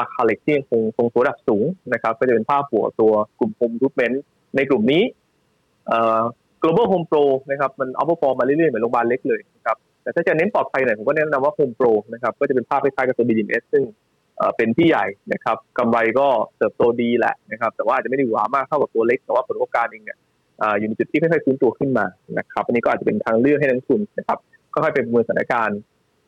[0.00, 4.22] ราคาเหล็กที่ยังคงคงตัวระดับสูงนะครับ ก็จะเป็นภาพหัวตัวกลุ่มโฮมทูเมนต์
[4.56, 5.02] ในกลุ่มนี้
[6.62, 13.82] global home pro นะครับ มัน outperform มาเรื่อยๆ เหมือนโรงพยาบาลเล็กเลยนะครับแต่ถ้าจะเน้นปลอดภัยหน่อยผมก็แนะนำว่า home pro นะครับ ก็จะเป็นภาพคล้ายๆกับตัว BDS ซึ่ง
[14.56, 16.26] เป็นที่ใหญ่นะครับกำไรก็
[16.58, 20.18] เติบโตดีแหละนะครับ แต่ว่าอาจจะไม่ได้หวามากเท่ากับตัวเล็ก แต่ว่าผลประกอบการเองเนี่ย
[20.78, 22.06] อยู่ในจุดที่ค่อยๆฟื้นตัวขึ้นมา
[22.38, 24.38] นะครับอันนี้ก็อาจจะเป็นทางเลือกให้นักทุนนะครับ
[24.72, 25.78] ค่อยๆเป็นประเมินสถานการณ์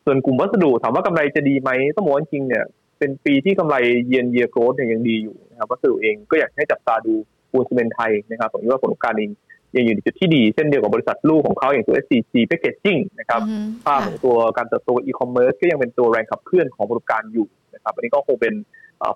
[0.05, 2.63] ส่วนกลุ่มวัสดุถามว่ากำไรจะดีไหมต้องบอกว่าจริงเนี่ย
[2.99, 3.75] เป็นปีที่กำไร
[4.07, 7.13] เยียนเยียโกรดเนี่ยยังดีอยู่นะครับวัสดุเองก็อยากให้จับตาดู
[7.51, 9.31] ปูนซีเมนไทยนะครับผมว่าผลประกอบการเอง
[9.75, 13.41] ยังอยู่ในจุดที่ดี เช่นเดียวกับบริษัทลูกของเขาอย่างตัว SCG Packaging นะครับ
[13.85, 18.53] ภาพของตัวการเติบโตอีคอมเมิร์ซก็ยังเป็นตัวแรงขับเคลื่อนของบริการอยู่ นะครับอันนี้ก็คงเป็น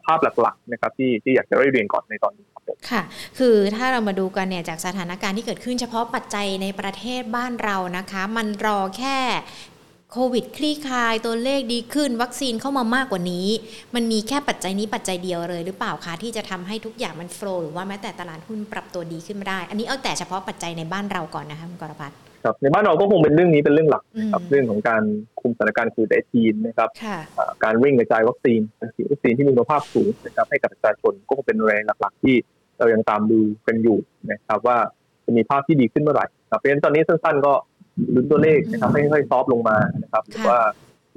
[0.06, 3.02] ภาพหลักๆนะครับที่ที่อยากจะได้เรียนก่อนในตอนนี้ครับค่ะ
[3.40, 9.18] คือถ้าเรามาดูกันเนี่ยจากสถานการณ์ที่เกิดขึ้นเฉพาะปัจจัยในประเทศบ้านเรานะคะ มันรอแค่
[10.12, 13.48] โควิดคลี่คลายตัวเลขดีขึ้น วัคซีนเข้ามามากกว่านี้
[13.96, 25.04] มันมีแค่ปัจจัยนี้ปัจจัยเดียวเลยหรือเปล่าคะที่จะทำให้ทุกอย่างมันโฟล์หรือว่าแม้แต่ตลาดหุ้นปรับตัวดีขึ้นมาได้ อันนี้เอาแต่เฉพาะปัจจัยในบ้านเราก่อนนะคะคุณกรพัฒน์ ครับในบ้านเราก็คงเป็นเรื่องนี้เป็นเรื่องหลักครับเรื่องของการ
[25.42, 26.90] คุมสถานการณ์คือไดจีนนะครับ
[27.64, 28.62] การวิ่งกระจายวัคซีน
[29.12, 32.36] วัคซีนที่มีคุณภาพสูงนะครับให้กับประชาชนก็คงเป็นแรงหลักๆ ที่
[32.80, 33.98] เรายังตามดูกันอยู่
[34.32, 34.78] นะครับว่า
[35.26, 37.54] จะมีภาพที่ดีขึ้นเมื่อไหร่เพราะฉะนั้นตอนนี้สั้นๆ ก็
[38.16, 40.58] ลุ้นตัวเลขนะครับค่อยๆ soft ลงมานะครับหรือว่า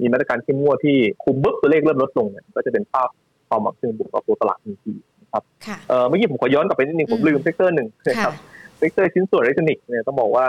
[0.01, 3.09] มีมาตรการเข้มงวดที่คุมบึ๊บตัวเลขเริ่มลดลงเนี่ยก็จะเป็นภาพ
[3.49, 5.43] ความหวังเชิงบวกต่อตัวตลาดทันทีนะครับ
[5.89, 8.33] เออเมื่อกี้ผมขอย้อนกลับไปนิดนึงผมลืม sector หนึ่งนะครับ
[8.77, 10.47] sector ชิ้นส่วนอิเล็กทรอนิกส์เนี่ยต้องบอกว่า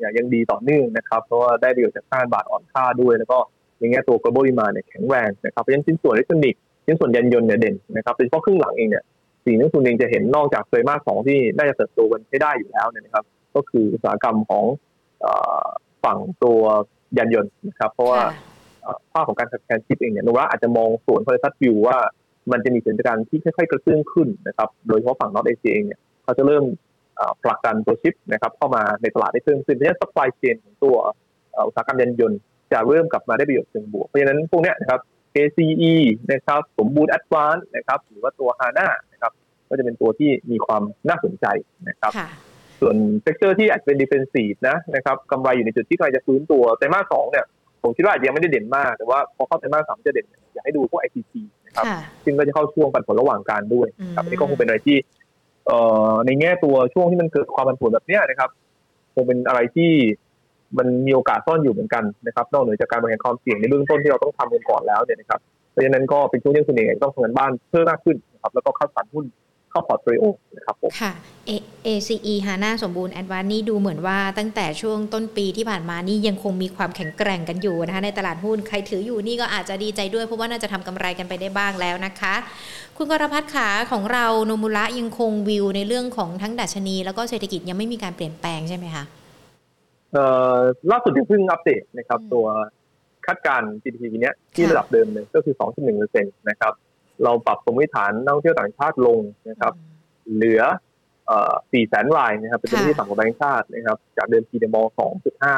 [0.00, 3.38] อย่างยังดีต่อเนื่องนะครับ เพราะว่าได้ประโยชน์จากค่าบาทอ่อนค่าด้วย แล้วก็
[3.78, 9.04] อย่างเงี้ยตัว global demand เนี่ยแข็งแรงนะครับเพราะฉะนั้นชิ้นส่วนอิเล็กทรอนิกส์ชิ้นส่วนยานยนต์เนี่ยเด่นนะครับโดยเฉพาะครึ่งหลังเองเนี่ย
[9.46, 14.64] สิ่งที่คุณเองจะเห็นนอกจากไตรมาสสองที่น่าจะเติบโตกันใช้ได้อยู่แล้วเนี่ยนะครับ ก็คืออุตสาหกรรมของ
[16.04, 16.60] ฝั่งตัว
[17.18, 18.20] ยานยนต์นะครับ เพราะว่า
[19.12, 21.98] ภาพของการขาดแคลนชิปเองเนี่ยโนมุระอาจจะมองส่วน preview ว่า
[22.52, 26.64] มันจะมีสัญญาณที่ค่อยๆกระเตื้องขึ้นนะครับ โดยเฉพาะฝั่ง North Asia เองเนี่ยเขาจะเริ่ม
[27.42, 30.96] ผลักดันตัวชิปนะครับเข้ามาในตลาดได้เพิ่มขึ้นเพราะฉะนั้น supply chain ของตัว
[31.66, 32.38] อุตสาหกรรมยานยนต์
[32.72, 35.00] จะเริ่มกลับมาได้ประโยชน์เชิงบวก เพราะฉะนั้นพวกนี้นะครับ
[35.36, 35.94] ACE
[36.32, 39.32] นะครับสมบูรณ์ Advance นะครับหรือว่าตัว HANA นะครับ
[39.68, 41.46] ก็จะเป็นตัวที่มีความน่าสนใจ
[41.88, 42.12] นะครับ
[42.80, 47.46] ส่วน sector ที่อาจเป็น defensive นะนะครับกำไรอยู่ในจุดที่กำลังจะฟื้นตัวไตรมาสสองเนี่ย
[47.82, 51.32] ผมคิดว่าอาจยังไม่ได้เด่นมาก แต่ว่าพอเข้าไตรมาสสามจะเด่น อยากให้ดูพวก ICT
[51.66, 51.84] นะครับ
[52.24, 54.96] ซึ่งก็จะเข้าช่วงปันผลระหว่างการด้วยครับนี่ก็คงเป็นอะไรที่
[55.66, 55.78] เอ่
[56.10, 58.50] อในแง่ตัวช่วงที่มันเกิดความผันผวนแบบนี้นะครับ
[59.14, 59.90] คงเป็นอะไรที่
[60.78, 69.24] มันมีโอกาสซ่อนอยู่เหมือนกันนะครับนอกเหนือจากการบริหารความเสี่ยงในเบื้องต้นที่เราต้องทำกันก่อนแล้วเนี่ยนะครับเพราะฉะนั้นก็เป็นช่วงที่คุณเองต้องทำงานบ้านเพิ่มมากขึ้นนะครับแล้วก็คัดสรรหุ้น
[69.76, 70.24] เข้า portfolio
[70.56, 71.12] นะครับผมค่ะ
[71.86, 82.34] ACE HANA สมบูรณ์ Advance นี่ดูเหมือนว่าตั้งแต่ช่วงต้นปีที่ผ่านมานี่ยังคงมีความแข็งแกร่งกันอยู่นะคะในตลาดหุ้นใครถืออยู่นี่ก็อาจจะดีใจด้วยเพราะว่าน่าจะทำกำไรกันไปได้บ้างแล้วนะคะ
[82.96, 89.04] คุณกรพัฒน์ขาของเราโนมุระยังคงวิวในเรื่องของทั้งดัชนี แล้วก็เศรษฐกิจยังไม่มีการเปลี่ยนแปลงใช่ไหมคะ
[90.12, 90.56] เอ่อ
[90.90, 92.46] ล่าสุดที่เพิ่งอัปเดตนะครับตัว
[93.26, 96.72] คาดการณ์ GDP ปีนี้ที่ระดับเดิมเลยก็คือ 2.1%นะครับ
[97.24, 99.18] เราปรับสมมติฐานนักท่องเที่ยวต่างชาติลง
[99.50, 99.72] นะครับ
[100.34, 100.62] เหลือ
[101.72, 105.54] สี่แสนรายนะครับเป็นตัวที่ต่ำกว่าแบงก์ชาตินะครับ จากเดิมทีเดมองสองจุดห้า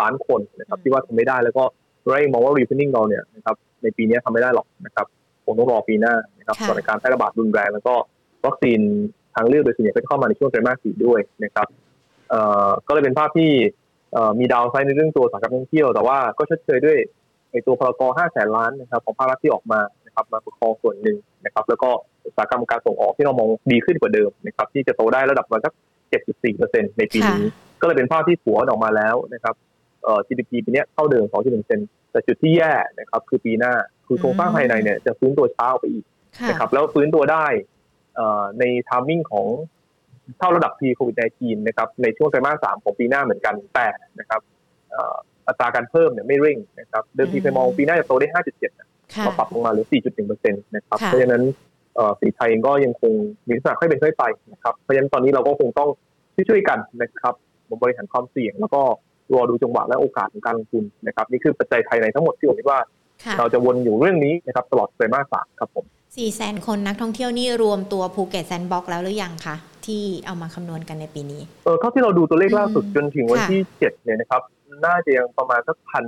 [0.00, 1.64] ล้านคนนะครับ ที่ว่าทำไม่ได้แล้วก็
[2.04, 5.06] เรามองว่ารีเฟนนิ่งเราเนี่ยนะครับในปีนี้ทำไม่ได้หรอกนะครับ
[5.44, 7.94] คงต้องรอปีหน้านะครับสถานการณ์แพร่ระบาดรุนแรงแล้วก็
[8.46, 8.80] วัคซีน
[9.34, 11.66] ทางเลือกโดยส่วนใหญ่ก็เข้ามาในช่วงไตรมาสสี่ด้วยนะครับ
[12.28, 13.50] เอ่อก็เลยเป็นภาพที่
[14.12, 16.98] เอ่อมีดาวไซด์ในเรื่องตัวสายการท่องเที่ยว แต่ว่าก็ชดเชยด้วย
[17.52, 19.80] ในตัวพลกรห้าแสนล้านนะครับของภาครัฐที่ออกมา
[20.12, 21.90] นะครับมาประคองส่วนหนึ่งนะครับ แล้วก็
[22.26, 25.72] อุตสาหกรรมการส่งออกที่เรามองดีขึ้นกว่าเดิมนะครับ ที่จะโตได้ระดับมาสัก
[26.36, 27.46] 7.4%ในปีนี้
[27.80, 29.54] ก็เลยเป็นภาพที่ผัวออกมาแล้วนะครับ
[30.02, 31.24] เอ่อ GDP ปีนี้เข้าเดิม
[31.68, 33.72] 2.1%แต่จุดที่แย่นะครับ คือปีหน้า
[34.06, 36.04] คือโครงสร้างภายในเนี่ยจะฟื้นตัวช้าไปอีก
[36.48, 37.46] นะครับ แล้วฟื้นตัวได้
[38.60, 39.46] ในทามมิ่งของ
[40.38, 44.40] เท่าระดับ P โควิด -19 นะครับ ในช่วงไตรมาสสามของปีหน้าเหมือนกันแต่นะครับ
[45.48, 48.91] อัตราการเพิ่มเนี่ยไม่เร่งนะครับ เดิมทีเคยมองปีหน้าจะโตได้ 5.7
[49.26, 49.86] มาปรับลงมาเหลือ
[50.24, 51.42] 4.1%นะครับ เพราะฉะนั้น
[52.20, 53.12] สีไทยเองก็ยังคง
[53.46, 55.88] มีลักษณะค่อยเป็นค่อยไปนะครับเพราะฉะนั้นตอนนี้เราก็คงต้อง
[56.48, 57.34] ช่วยกันนะครับ
[57.82, 58.80] บริหารความเสี่ยง แล้วก็
[59.34, 62.80] รอดูจังหวะและโอกาสของการลงทุนนะครับ นี่คือปัจจัยภายในทั้งหมดที่ผมคิดว่า
[63.38, 65.84] เราจะวนอยู่เรื่องนี้นะครับตลอดไตรมาสสามครับผม
[66.16, 74.42] สี่แสนคนนักท่องเที่ยวนี่รวมตัวภูเก็ตแซนด์บ็อกซ์แล้วหรือยังคะที่เอามาคำนวณกันในปีนี้เออเท่าที่เราดูตัวเลขล่าสุดจนถึงวันที่เจ็ดเนี่ยนะครับ
[74.86, 76.04] น่าจะยังประมาณสักพัน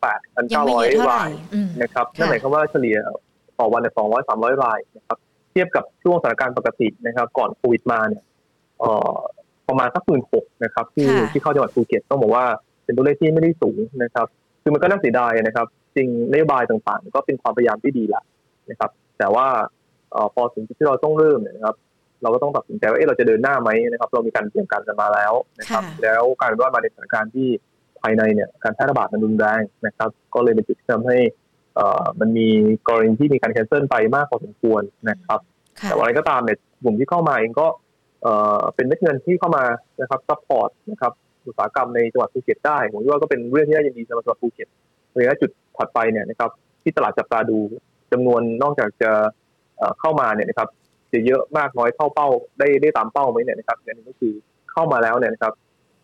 [0.00, 1.30] แปดพันเก้าร้อยราย
[1.82, 2.96] นะครับนั่นหมายความว่าเฉลี่ย
[3.58, 5.18] ต่อวันในสองร้อยสามร้อยรายนะครับ
[5.52, 8.24] เทียบกับช่วงสถานการณ์ปกตินะครับ ก่อนโควิดมาเนี่ย
[9.68, 12.44] ประมาณสักหมื่นหกนะครับ ที่ที่เข้าจังหวัดภูเก็ตต้องบอกว่า
[12.84, 14.26] เป็นตัวเลขที่ไม่ได้สูงนะครับ
[14.62, 18.22] คือมันก็น่าเสียดายนะครับ จริงนโยบายต่างๆ ก็เป็นความพยายามที่ดีแหละ
[18.70, 19.46] นะครับ แต่ว่า
[20.34, 21.76] พอถึงที่เราต้องเริ่มเนี่ยนะครับ
[22.22, 27.48] เราก็ต้องตัดสินใจว่าเอ๊ะเราจะเดินหน้าไหมนะครับ เรามีการเตรียมการกันมาแล้วนะครับค่ะแล้วการว่ามาในสถานการณ์ที่
[28.04, 31.18] ภายในเนี่ยการแพร่ระบาดมันรุนแรงนะครับ ก็เลยเป็นจุดที่ทำให้
[31.76, 32.48] เอ่อมันมี
[32.88, 35.40] กรณีที่มีการแคนเซิลไปมากพอสมควรนะครับ
[35.80, 37.66] ค่ะแต่ว่าอะไรก็ตามเนี่ยกลุ่มที่เข้ามาเองก็
[38.22, 39.64] เอ่อเป็นเม็ดเงินที่เข้ามา
[40.00, 41.12] นะครับ support นะครับ
[41.46, 44.68] อุตสาหกรรมในจังหวัดภูเก็ตได้ผมคิดว่าก็เป็นเรื่องที่น่ายินดีสำหรับภูเก็ต
[45.18, 46.50] ระยะจุดถัดไปเนี่ยนะครับ
[46.82, 47.58] ที่ตลาดจับตาดู
[48.12, 49.10] จำนวนนอกจากจะ
[49.76, 50.68] เอ่อเข้ามาเนี่ยนะครับ
[51.12, 54.32] จะเยอะมากน้อยเท่าเป้าได้ได้ตามเป้าไหมเนี่ยนะครับอันนี้ก็คือ
[54.72, 55.52] เข้ามาแล้วเนี่ยนะครับ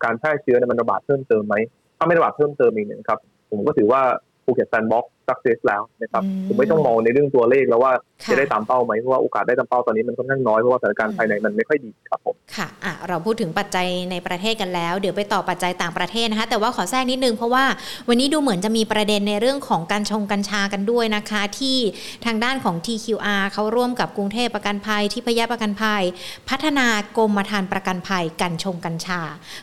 [0.05, 1.55] การแพร่เชื้อเนี่ยมันระบาดเพิ่มเติมไหม
[2.01, 3.19] ถ้าไม่ระบาดเพิ่มเติมเองเนี่ยนะครับ
[3.51, 4.01] ผมก็ถือว่า
[4.45, 7.93] ภูเก็ตแซนด์บ็อกซ์ success แล้วนะครับอืมผมไม่ต้องมองในเรื่องตัวเลขแล้วว่า
[8.25, 17.65] ค่ะจะได้ตามเป้าไหมเพราะว่าโอกาสได้ตามเป้าตอนนี้มันค่อนข้างน้อยเพราะว่าสถานการณ์ภายในมันไม่ค่อยดีครับผมค่ะอะ เราพูดถึงปัจจัยในประเทศกันแล้ว เดี๋ยวไปต่อปัจจัยต่างประเทศนะคะแต่ว่าขอแทรกนิดนึงเพราะว่า
[18.09, 21.77] วันนี้ดูเหมือนจะมีประเด็นในเรื่องของการชงกัญชากันด้วยนะคะ ที่
[22.25, 26.03] ทางด้านของ TQR เขาร่วมกับกรุงเทพประกันภัยที่พยาประกันภัย
[26.49, 29.21] พัฒนากรมธรรม์ประกันภัยกันชงกัญชา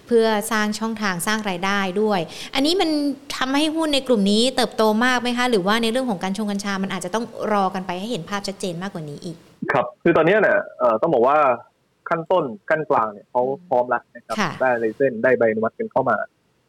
[0.08, 2.20] เพื่อสร้างช่องทางสร้างรายได้ด้วย
[2.56, 2.90] อันนี้มัน
[3.36, 9.38] ทำให้หุ้นในกลุ่มนี้เติบโตมากไหมคะหรือว่าในเรื่องของการชงกัญชา มันอาจจะต้องรอกันไปให้เห็นภาพชัดเจนมากกว่านี้อีก
[9.72, 11.38] ครับ คือตอนนี้เนี่ยเอ่อต้องบอกว่า
[12.10, 16.18] ขั้นต้นขั้นกลางเนี่ยเขาพร้อมแล้วนะครับค่ะได้ไลเส้นได้ใบอนุมัติกันเข้ามา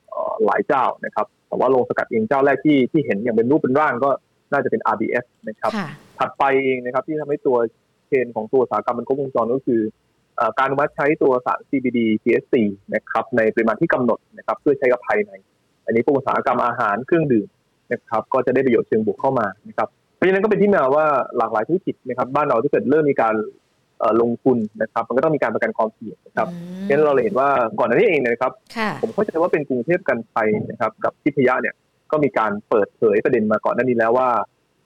[0.09, 4.11] เอ่อหลายเจ้านะครับ แต่ว่าลงสกัดเองเจ้าแรกที่ที่เห็นอย่างเป็นรูปเป็นร่างก็
[4.53, 5.88] น่าจะเป็น RBS นะครับค่ะ
[6.19, 7.57] ถัดไปเองนะครับที่ทำให้ตัว
[8.07, 9.81] เชนของตัวอุตสาหกรรมมันครบวงจรก็คือ
[10.37, 12.55] เอ่อการอนุมัติใช้ตัวสาร CBD THC
[12.95, 15.33] นะครับในปริมาณที่กำหนดนะครับเพื่อใช้กับภายใน
[15.85, 17.49] อันนี้พวกอุตสาหกรรมอาหารเครื่องดื่ม
[17.92, 21.05] นะครับก็จะได้ประโยชน์เชิงบวกเข้ามานะครับเพราะฉะนั้นก็เป็นที่มาว่า
[21.38, 23.35] หลากหลายธุรกิจนะครับบ้านเราที่เกิดเริ่มมีการ
[23.98, 27.48] เอ่อลงทุนนะครับ มันก็ต้องมีการประกันความเสี่ยงนะครับอืมเพราะฉะนั้นเราเลยเห็นว่า
[27.79, 31.74] ก่อนหน้านี้เองเนยนะครับค่ะผมเข้าใจว่าเป็นกรุงเทพกันไทยนะครับ กับทิพยะเนี่ย
[32.11, 34.29] ก็มีการเปิดเผยประเด็นมาก่อนหน้านี้แล้วว่า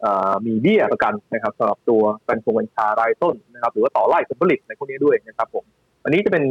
[0.01, 5.65] เอ่อมีเบี้ยประกันนะครับสำหรับตัวกัญชงกัญชารายต้นนะครับ หรือว่าต่อไร่ผลผลิตในพวกนี้ด้วยนะครับผม
[6.05, 6.45] อันนี้จะเป็น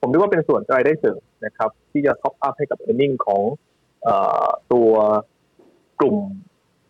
[0.00, 3.42] ผมเรียกว่าเป็นส่วนรายได้เสริมนะครับ ที่จะท็อปอัพให้กับ e a r n i n g ของ
[4.02, 4.14] เอ่
[4.46, 4.90] อตัว
[6.02, 6.16] กลุ่ม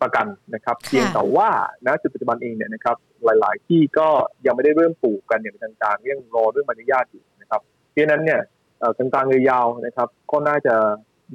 [0.01, 1.49] ประกันนะครับค่ะเพียงแต่ว่า
[1.85, 2.95] ณจุดปัจจุบันเองเนี่ยนะครับ
[3.25, 4.07] หลาย ๆ ที่ก็
[4.45, 8.39] ยังไม่ได้เริ่มปลูกกันอย่างเป็นทางการยังรอเรื่องมารยาทอยู่นะครับเพราะฉะนั้นเนี่ย
[8.79, 10.75] เอ่อกลางๆยาวๆนะครับ ก็น่าจะ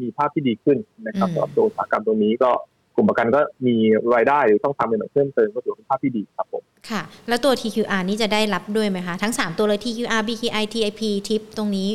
[0.01, 2.51] มีภาพที่ดีขึ้นนะครับอืมสำหรับตัวอุตสาหกรรมตรงนี้ก็
[2.95, 3.75] กลุ่มประกันก็มี
[4.14, 11.88] รายได้หรือต้องทำเป็นเพิ่มเติมก็ถือว่าเป็นภาพที่ดีครับผมค่ะ แล้วตัว TQR นี่จะได้รับด้วยไหมคะ ทั้ง 3 ตัวเลย TQR BKI TIP TIP ตรงนี้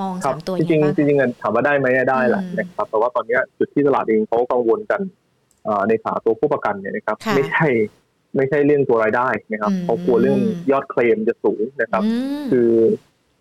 [0.00, 5.25] มองครับ3ตัวจยังริไงงบ้างๆจริงๆถามว่าได้ไหมได้แหละอืมนะครับแต่ว่าตอนเนี้ยจุดที่ตลาดเองเขากังวลกันเอ่อ
[5.88, 7.66] ในขาตัวผู้ประกันเนี่ยนะครับค่ะไม่ใช่
[8.36, 12.10] ไม่ใช่เรื่องตัวรายได้นะครับอืมเขากลัวเรื่องยอดเคลมจะสูงนะครับอื
[12.42, 12.70] มคือ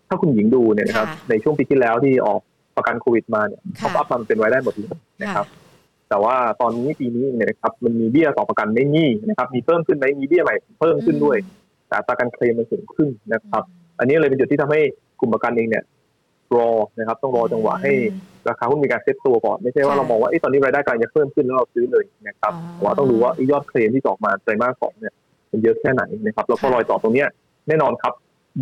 [0.07, 2.39] ถ้าคุณหญิงดูเนี่ยนะครับค่ะในช่วงปีที่แล้วที่ออก
[2.77, 4.89] ประกันโควิดมาเนี่ยค่ะเขาอัพมันเป็นรายได้หมดเลย
[5.21, 5.45] นะครับ
[6.09, 11.38] แต่ว่าตอนนี้ปีนี้เนี่ยนะครับ มันมีเบี้ยต่อประกันไม่มีนะครับ มีเพิ่มขึ้นไหมมีเบี้ยใหม่เพิ่มขึ้นด้วย
[11.89, 13.63] แต่ประกันเคลมมันสูงขึ้นนะครับ
[13.99, 14.81] อันนี้เลยเป็นจุดที่ทำให้
[15.19, 15.83] กลุ่มประกันเองเนี่ย
[16.58, 17.93] รอนะครับต้องรอจังหวะให้
[18.49, 25.13] ราคาหุ้นมีการเซ็ตตัวก่อนไม่ใช่ว่าค่ะเรามองว่าเอ้ตอนนี้รายได้กำลังจะเพิ่มขึ้นแล้วเราซื้อเลยนะครับอ๋อแต่ว่าต้องดูว่าไอ้ยอดเคลมที่จะออกมาไตรมาสสองเนี่ย
[25.51, 27.27] มันเยอะแค่ไหนนะครับแล้วก็ค่ะรอยต่อตรงเนี้ย
[27.67, 28.13] แน่นอนครับ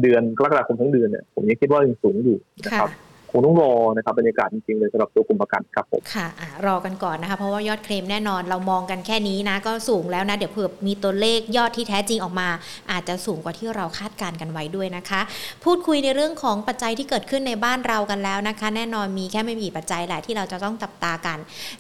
[0.02, 2.89] เดือนกรกฎาคมทั้งเดือนเนี่ยผมยังคิดว่ายังสูงอยู่นะคค่ะรับ
[3.36, 6.28] คงต้องรอนะครับบรรยากาศจริงๆเลยสำหรับตัวกลุ่มประกันครับผมค่ะ
[6.65, 12.50] รอกันก่อนนะคะเพราะว่ายอดเคลมแน่นอนเรามองกันแค่นี้นะก็สูงแล้วนะเดี๋ยวเผื่อมีตัวเลขยอดที่แท้จริงออกมา
[12.91, 15.22] อาจจะสูงกว่าที่เราคาดการณ์กันไว้ด้วยนะคะ
[15.63, 21.38] พูดคุยในเรื่องของปัจจัยที่เกิดขึ้นในบ้านเรากันแล้วนะคะ แน่นอนมีแค่ไม่กี่ปัจจัยแหละที่เราจะต้องจับตากัน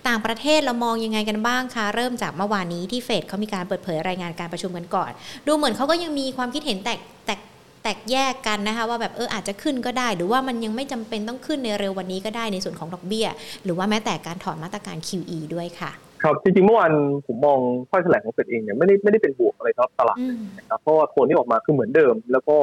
[0.07, 5.11] ต่างประเทศเรามองยังไงกันบ้างคะเริ่มจากเมื่อวานนี้ที่เฟดเขามีการเปิดเผยรายงานการประชุมกันก่อน
[5.47, 7.39] ดูเหมือนเขาก็ยังมีความคิดเห็นแตกแตก
[7.83, 13.27] แตกแยกกันนะคะว่าแบบเอออาจจะขึ้นก็ได้ หรือว่ามันยังไม่จำเป็นต้องขึ้นในเร็ววันนี้ก็ได้ในส่วนของดอกเบี้ย
[13.63, 15.91] หรือว่าแม้แต่การถอนมาตรการ QE ด้วยค่ะ
[16.23, 16.91] ครับจริงๆเมื่อวาน
[17.27, 22.57] ผมมองข้อแถลงของเฟดเองเนี่ยไม่ได้ไม่ได้เป็นบวกอะไรครับตลาดอืมนะครับเพราะว่าโทนที่ออกมาคือเหมือนเดิม แล้วก็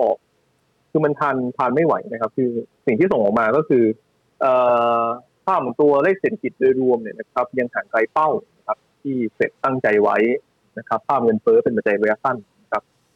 [0.90, 2.50] คือมันทานทานไม่ไหวนะครับ คือ
[2.86, 3.84] สิ่งที่ส่งออกมาก็คือ
[4.40, 4.52] เอ่
[5.02, 5.04] อ
[5.46, 10.16] ภาพของตัวเลขเศรษฐกิจโดยรวมเนี่ยนะครับ ยังห่างไกลเป้านะครับที่เฟดตั้งใจไว้
[10.78, 12.36] นะครับภาพเงินเฟ้อเป็นปัจจัยระยะสั้น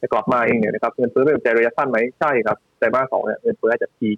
[0.05, 4.09] นะครับแต่กลับมาเองเนี่ยนะครับเงินเฟ้อเป็นปัจจัยระยะสั้นไหมใช่ครับแต่มาสสองเนี่ยเงินเฟ้ออาจจะพี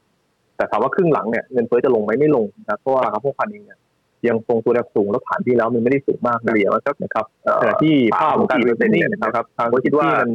[0.57, 3.79] แต่ถามว่าครึ่งหลังเนี่ยเงินเฟ้อจะลงไหมไม่ลงนะครับเพราะว่าราคาพวกพันเองเนี่ย
[4.27, 7.25] ยังทรงตัวแนวสูงแล้วผ่านที่แล้วมันไม่ได้สูงมากนะเดียวนะครับ
[7.61, 10.29] ขณะที่ภาพของการเงินนี่นะครับทางคิดว่ามัน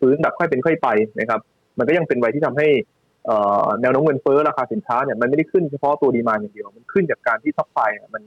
[0.00, 1.40] ฟื้นแบบค่อยเป็นค่อยไปนะครับ
[1.78, 2.68] มันก็ยังเป็นไว้ที่ทำให้
[3.80, 8.22] แนวโน้มเงินเฟ้อราคาสินค้าเนี่ยมันไม่ได้ขึ้นเฉพาะตัว demand อย่างเดียว มันขึ้นจากการที่ supply มัน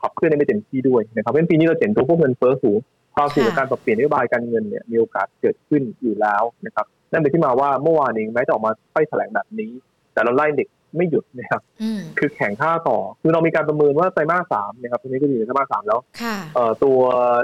[0.00, 2.78] ขับเคลื่อนได้ไม่เต็มที่ด้วยนะครับเพราะฉะนั้นปีนี้เราเห็นตัวพวกเงินเฟ้อสูง
[3.18, 9.70] ความเสี่ยงของการปรับเปลี่ยนนโยบายการเงินเนี่ยมีโอกาสเกิดขึ้นอยู่แล้วนะครับนั่นเป็นที่มาว่าเมื่อวานเองแม้จะออกมาถ้อยแถลงแบบนี้
[10.12, 16.98] แต่เราไล่เด็กไม่หยุดนะครับอืมคือแข่งค่าต่อ คือเรามีการประเมินว่าไตรมาสสามนะครับตอนนี้ก็อยู่ในไตรมาสสามแล้วค่ะเอ่อตัว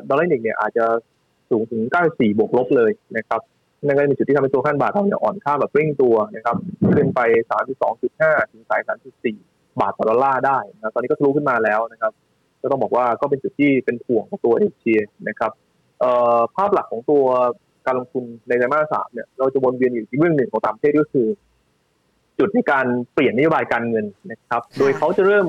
[0.08, 0.84] ดอลลาร์อินเด็กซ์เนี่ยอาจจะ
[1.50, 3.40] สูงถึง 94 บวกลบเลยนะครับ
[3.86, 6.56] นั่นก็เป็นจุดที่ทำให้ตัวค่าบาทเราเนี่ยอ่อนค่าแบบเร่งตัวนะครับ
[6.96, 7.20] ขึ้นไป
[7.86, 8.62] 32.5 ถึง
[9.20, 12.12] 33.4 บาทต่อดอลลาร์ได้นะตอนนี้ก็ทะลุขึ้นมาแล้วนะครับ
[12.62, 15.52] ก็ต้องบอกว่าก็เป็นจุดที่เป็นถ่วงของตัวเอเชียนะครับ
[16.56, 17.24] ภาพหลักของตัว
[17.86, 21.26] การลงทุนในไตรมาสสามเนี่ยเราจะวนเวียนอยู่ที่เรื่องหนึ่งของต่างประเทศก็คือ
[22.38, 25.46] จุดในการเปลี่ยนนโยบายการเงินนะครับ โดยเขาจะเริ่ม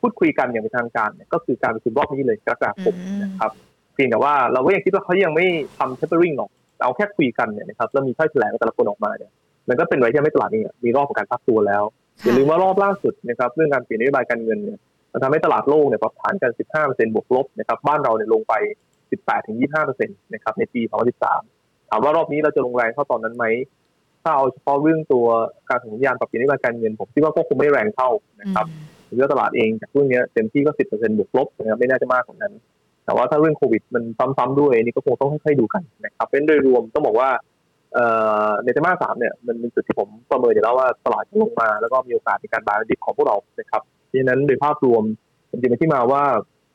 [0.00, 3.52] พูดคุยกันอย่างเป็นทางการเนี่ยก็คือการประชุมรอบนี้เลยกระดาคมนะครับ
[3.94, 5.46] เพียงแต่ว่าเราก็ยังคิดว่าเขายังไม่
[5.78, 6.50] ทำเทปเปอร์ริงหรอก
[6.82, 9.30] เอาแค่คุยกันเนี่ยนะครับแล้วมีถ้อยแถลงแต่ละคนออกมาเนี่ย
[9.68, 11.82] มันก็เป็นไว้ที่ไม่ตลาดนี่มีรอบของการพักตัวแล้ว
[12.24, 14.78] อย่าลืมว่ารอบล่าสุดนะครับเรื่องการเปลี่ยนนโยบายการเงินเนี่ย
[15.12, 16.50] มันทำให้ตลาดโลกเนี่ยปรับฐานกัน
[16.82, 18.54] 15%บวกลบนะครับบ้านเราเนี่ยลงไป
[19.10, 20.80] 18-25%นะครับในปี
[21.36, 23.44] 2013 ถามว่ารอบนี้เราจะลงแรงเท่าตอนนั้นไหม
[24.22, 25.26] ถ้าเอาเฉพาะเรื่องตัว
[25.68, 28.66] การสัญญาณปรับเปลี่ยนนโยบายการเงินผมคิดว่าก็คงไม่แรงเท่านะครับ
[29.16, 32.52] เรื่องตลาดเองจากเรื่องนี้เต็มที่ก็ 10%บวกลบนะครับไม่น่าจะมากกว่านั้น
[33.04, 37.30] แต่ว่าถ้าเรื่องโควิดมันซ้ำๆด้วยนี่ก็คงต้องค่อยๆดูกันนะครับเป็นโดยรวมต้องบอกว่า
[38.64, 45.02] ในไตรมาสสามเนี่ยมันเป็นจุดที่ผมประเมินอยู่แล้วว่าตลาดจะลงมาแล้วก็มีโอกาสในการบายดิบของพวกเรานะครับดังนั้นโดยภาพรวม
[45.50, 46.22] จริงๆที่มาว่า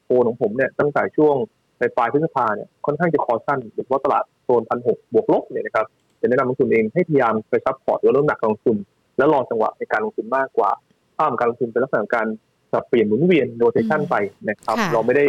[0.05, 1.35] โฟนของผมเนี่ยตั้งแต่ช่วง
[1.79, 5.85] ในปลายพฤษภาเนี่ยค่อนข้างจะคอสั้นโดยเฉพาะตลาดโซนพันหกบวกลบเนี่ยนะครับ
[6.21, 8.77] จะแนะนำลงทุนเองให้พยายามไปปรับพอร์ตหรือลดน้ำหนักลงทุน
[9.17, 10.71] แล้วรอจังหวะในการลงทุนมากกว่า
[11.17, 12.27] ภาพการลงทุนเป็นลักษณะการ
[12.71, 14.15] สับเปลี่ยนหมุนเวียน rotation ไป
[14.49, 15.25] นะครับ เราไม่ได้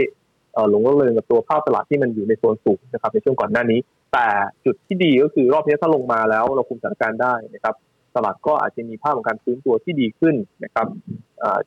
[0.71, 3.81] หลงระเริงกับตัวภาพตลาดที่มันอยู่ในโซนสูงนะครับในช่วงก่อนหน้านี้
[4.13, 4.27] แต่
[4.65, 7.75] จุดที่ดีก็คือรอบนี้ถ้าลงมาแล้วเราคุมสถานการณ์ได้นะครับ
[8.17, 10.87] ตลาดก็อาจจะมีภาพของการฟื้นตัวที่ดีขึ้นนะครับ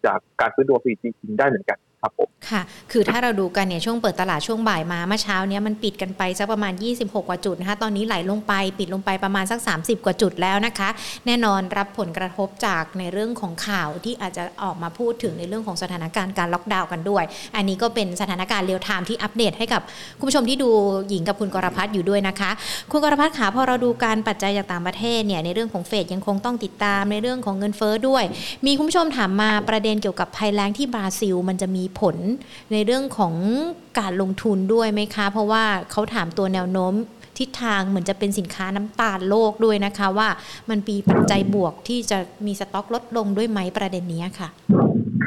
[0.05, 10.89] จากการฟื้นตัวฟีจริงๆได้เหมือนกัน ครับผมค่ะ คือถ้าเราดูกันเนี่ยช่วงเปิดตลาดช่วงบ่ายมาเมื่อเช้านี้มันปิดกันไปสักประมาณ 26 กว่าจุดนะคะ ตอนนี้ไหลลงไปปิดลงไปประมาณสัก 30 กว่าจุดแล้วนะคะ
[11.25, 17.23] แน่นอนรับผลกระทบจากในเรื่องของข่าวที่อาจจะออกมาพูดถึงในเรื่องของสถานการณ์การล็อกดาวน์กันด้วย
[17.55, 19.81] อันนี้ก็เป็นสถานการณ์เรียลไทม์ที่อัปเดตให้กับ
[20.19, 20.69] คุณผู้ชมที่ดู
[21.09, 22.51] หญิงกับคุณกรพัฒน์อยู่ด้วยนะคะ
[22.91, 28.23] คุณกรพัฒน์ขาพอเราดูการปัจจัยจากต่างประเทศเนี่ยในเรื่องของเฟดยังคงต้องติดตามในเรื่องของเงินเฟ้อด้วย
[28.65, 32.15] มีคุณผู้ชมถามมาประเด็นเกี่ยวกับภัยแล้งที่บราซิล มันจะมีผล
[32.71, 33.33] ในเรื่องของ
[33.99, 36.93] การลงทุนด้วยไหมคะ เพราะว่าเขาถามตัวแนวโน้ม
[37.39, 40.29] ทิศทางเหมือนจะเป็นสินค้าน้ำตาลโลกด้วยนะคะ ว่า
[40.69, 44.49] มันมีปัจจัยบวกที่จะมีสต็อกลดลงด้วยไหมประเด็นนี้ค่ะ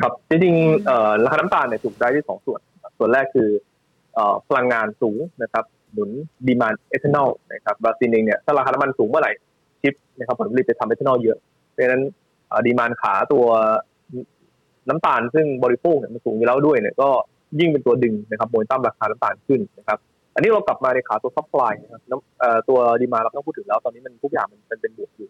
[0.00, 2.60] ครับจริงๆราคาน้ำตาลเนี่ยถูกได้ที่สองส่วน
[2.98, 3.48] ส่วนแรกคือ
[4.48, 6.10] พลังงานสูงนะครับ หนุน
[6.46, 9.32] demand เอทานอลนะครับบราซิลเองเนี่ยถ้าราคาน้ำมันสูงเมื่อไหร่
[9.82, 11.38] shift นะครับผลผลิตจะทำเอทานอลเยอะ
[11.70, 12.02] เพราะฉะนั้น
[12.66, 13.44] demand ขาตัว
[14.90, 17.08] น้ำตาลซึ่งบริโภคเนี่ยมันสูงอยู่แล้วด้วยเนี่ยก็
[17.60, 19.98] ยิ่งเป็นตัวดึงนะครับโมเมนตัมราคาน้ำตาลขึ้นนะครับ
[20.34, 22.02] อันนี้เรากลับมาในขาตัว supply นะครับ
[22.68, 25.28] ตัว demand เราต้องพูดถึงแล้วตอนนี้มันทุกอย่างมันเป็นบวกอยู่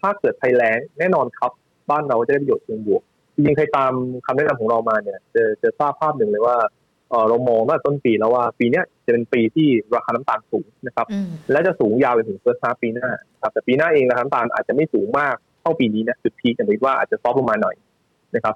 [0.00, 1.52] ถ้าเกิดภัยแล้งแน่นอนครับ
[1.90, 3.02] บ้านเราจะได้ประโยชน์เชิงบวก
[3.34, 3.92] จริงๆใครตาม
[4.26, 6.56] คำแนะนำของเรามาเนี่ยจะจะทราบภาพหนึ่งเลยว่า
[7.28, 11.06] เรามองตั้งแต่ต้นปีแล้วว่าปีนี้จะเป็นปีที่ราคาน้ำตาลสูงนะครับ
[11.50, 13.08] และจะสูงยาวไปถึงเฟิร์สฮาปีหน้า
[13.42, 17.74] ครับแต่ปีหน้าเองราคาน้ำตาลอาจจะไม่สูงมากเท่าปีนี้นะจุดพีจะคิดว่าอาจจะซอฟลงมาหน่อย
[18.34, 18.54] นะครับ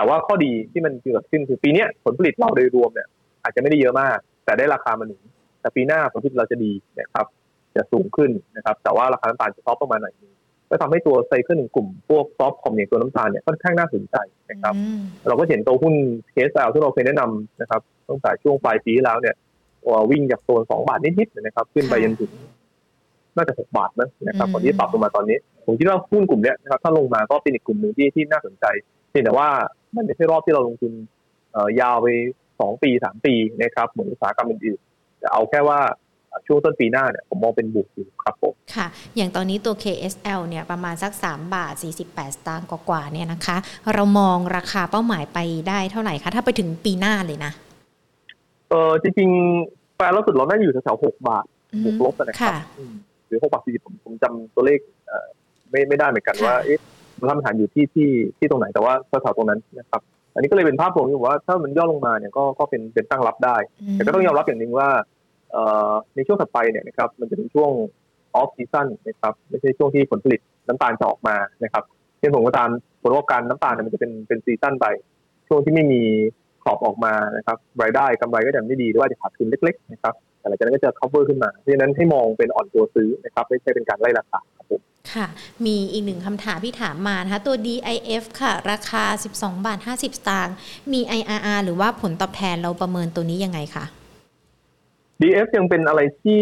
[0.00, 3.08] แต่ว่าข้อดีที่มันเกิดขึ้นคือปีนี้ผลผลิตเราโดยรวมเนี่ย
[3.42, 5.20] อาจจะไม่ได้เยอะมาก แต่ได้ราคามาหนึ่ง
[5.60, 7.26] แต่ปีหน้าผลผลิตเราจะดีนะครับ
[7.76, 10.32] จะสูงขึ้นนะครับ แต่ว่าราคาน้ำตาลจะซอฟประมาณไหนนึง
[10.70, 14.16] ก็ทำให้ตัว cycle หนึ่งกลุ่มพวก soft com อย่างตัวน้ำตาลเนี่ยค่อนข้างน่าสนใจ
[14.50, 14.74] นะครับ
[15.28, 15.94] เราก็เห็นตัวหุ้น
[16.32, 19.34] KSL ที่เราเคยแนะนำนะครับตั้งแต่ช่วงปลายปีแล้วเนี่ย
[20.10, 22.30] วิ่งจากโซนสองบาทนิดๆนะครับ ขึ้นไปจนถึง
[23.36, 28.64] น่าจะหกบาทนะครับก่อนที่ปรับลงมาตอนนี้ ผมคิดว่าหุ้นกลุ่มนี้นะครับถ้าลงมาก็เป็นอีกกลุ่มหนึ่งที่ที่น่าสนใจ
[29.10, 29.48] เพียงแต่ว่า
[29.96, 30.92] มันไม่ใช่รอบที่เราลงทุน
[31.80, 32.06] ยาวไป
[32.60, 35.80] สองปีสามปีนะครับเหมือนอุตสาหกรรมอื่นๆแต่เอาแค่ว่า
[36.46, 41.74] ช่วงต้นปีหน้าเนี่ยผมมองเป็นบวกอยู่ครับผมค่ะ อย่างตอนนี้ตัว KSL เนี่ยประมาณสัก 3 บาท
[42.06, 43.56] 48 สตางค์กว่าเนี่ยนะคะ
[43.94, 47.52] เรามองราคาเป้าหมายไปได้เท่าไหร่คะ ถ้าไปถึงปีหน้าเลยนะ
[48.68, 51.44] เออจริงๆแปลล่าสุดเราได้อยู่แถวๆหกบาท
[51.84, 52.54] บวกลบนะครับ
[53.26, 54.80] หรือหกบาทสี่สิบผมผมจำตัวเลข
[55.70, 56.78] ไม่ไม่ได้เหมือนกันว่าเอ๊ะ
[57.20, 60.00] มันทำฐานอยู่ที่ที่ที่ตรงไหนแต่ว่าแถวๆตรงนั้นนะครับ
[60.34, 63.56] อันนี้ก็เลยเป็นภาพรวมที่ว่าถ้ามันย่อลงมาเนี่ยก็ก็เป็นเป็นตั้งรับได้
[63.92, 64.88] แต่ก็ต้องยอมรับอย่างหนึ่งว่า
[66.14, 67.70] ในช่วงถัดไปเนี่ยนะครับมันจะเป็นช่วง
[68.34, 71.84] off season นะครับไม่ใช่ช่วงที่ผลผลิตน้ำตาลจะออกมานะครับ
[72.18, 72.68] เช่นผมก็ตาม
[73.02, 74.86] ผลประกอบการน้ำตาลเนี่ยมันจะเป็นเป็น season ไป
[75.48, 76.02] ช่วงที่ไม่มี
[76.64, 84.40] crop ออกมานะครับรายได้กำไรก็จะไม่ดีหรือว่าจะขาดทุนเล็ก ๆ นะครับแต่หลังจากนั้นก็จะ recover ขึ้นมาเพราะฉะนั้นให้มองเป็นอ่อนตัวซื้อนะครับไม่ใช่เป็นการไล่ราคา
[85.14, 89.04] ครับผมค่ะ มีอีกหนึ่งคำถามที่ถามมานะคะตัว DIF ค่ะ ราคา
[89.36, 90.56] 12 บาท 50 สตางค์
[90.92, 93.84] มี IRR หรือว่าผลตอบแทนเราประเมินตัวนี้ยังไงคะ
[95.20, 96.40] DF ยังเป็นอะไรที่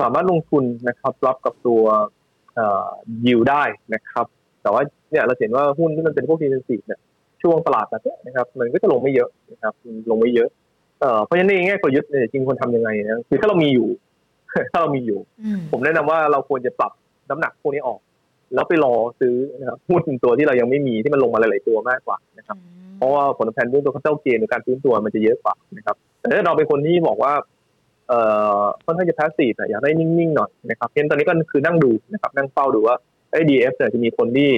[0.00, 1.82] สามารถลงทุนนะครับ รับกับตัว
[3.26, 3.62] ยิวได้
[3.94, 4.26] นะครับ
[4.62, 7.00] แต่ว่าเนี่ยเราเห็นว่าหุ้นที่มันเป็นพวกดีเฟนซีฟเนี่ย
[7.42, 9.74] ช่วงตลาดแบบนี้นะครับ มันก็จะลงไม่เยอะนะครับ
[10.10, 10.48] ลงไม่เยอะ
[11.00, 13.88] เเพราะฉะนั้นในแง่กลยุทธ์เนี่ยจริงคนทำยังไงนะคือถ้าเรามีอยู่
[14.72, 15.18] ถ้าเรามีอยู่
[15.70, 16.92] ผมแนะนำว่าเราควรจะปรับ
[17.30, 18.00] น้ำหนักพวกนี้ออก
[18.54, 22.56] แล้วไปรอซื้อนะครับหุ้นตัวที่เรายังไม่มีที่มันลงมาหลาย ๆ ตัวมากกว่านะครับ
[22.96, 27.32] เพราะว่าผลตอบแทนหุ้นตัวเขาเจ้าเกณฑ์ในการซื้อตัวมันจะเยอะกว่านะครับ แต่ถ้าเราเป็นคนที่บอกว่า
[28.08, 28.20] เอ่
[28.60, 32.96] อค่อนข้างจะ passive อยากได้นิ่ง ๆ หน่อยนะครับเพราะตอนนี้ก็คือนั่งดูนะครับนั่งเฝ้าดูว่า
[33.30, 34.50] ไอ้ DIF เนี่ยจะมีคนที่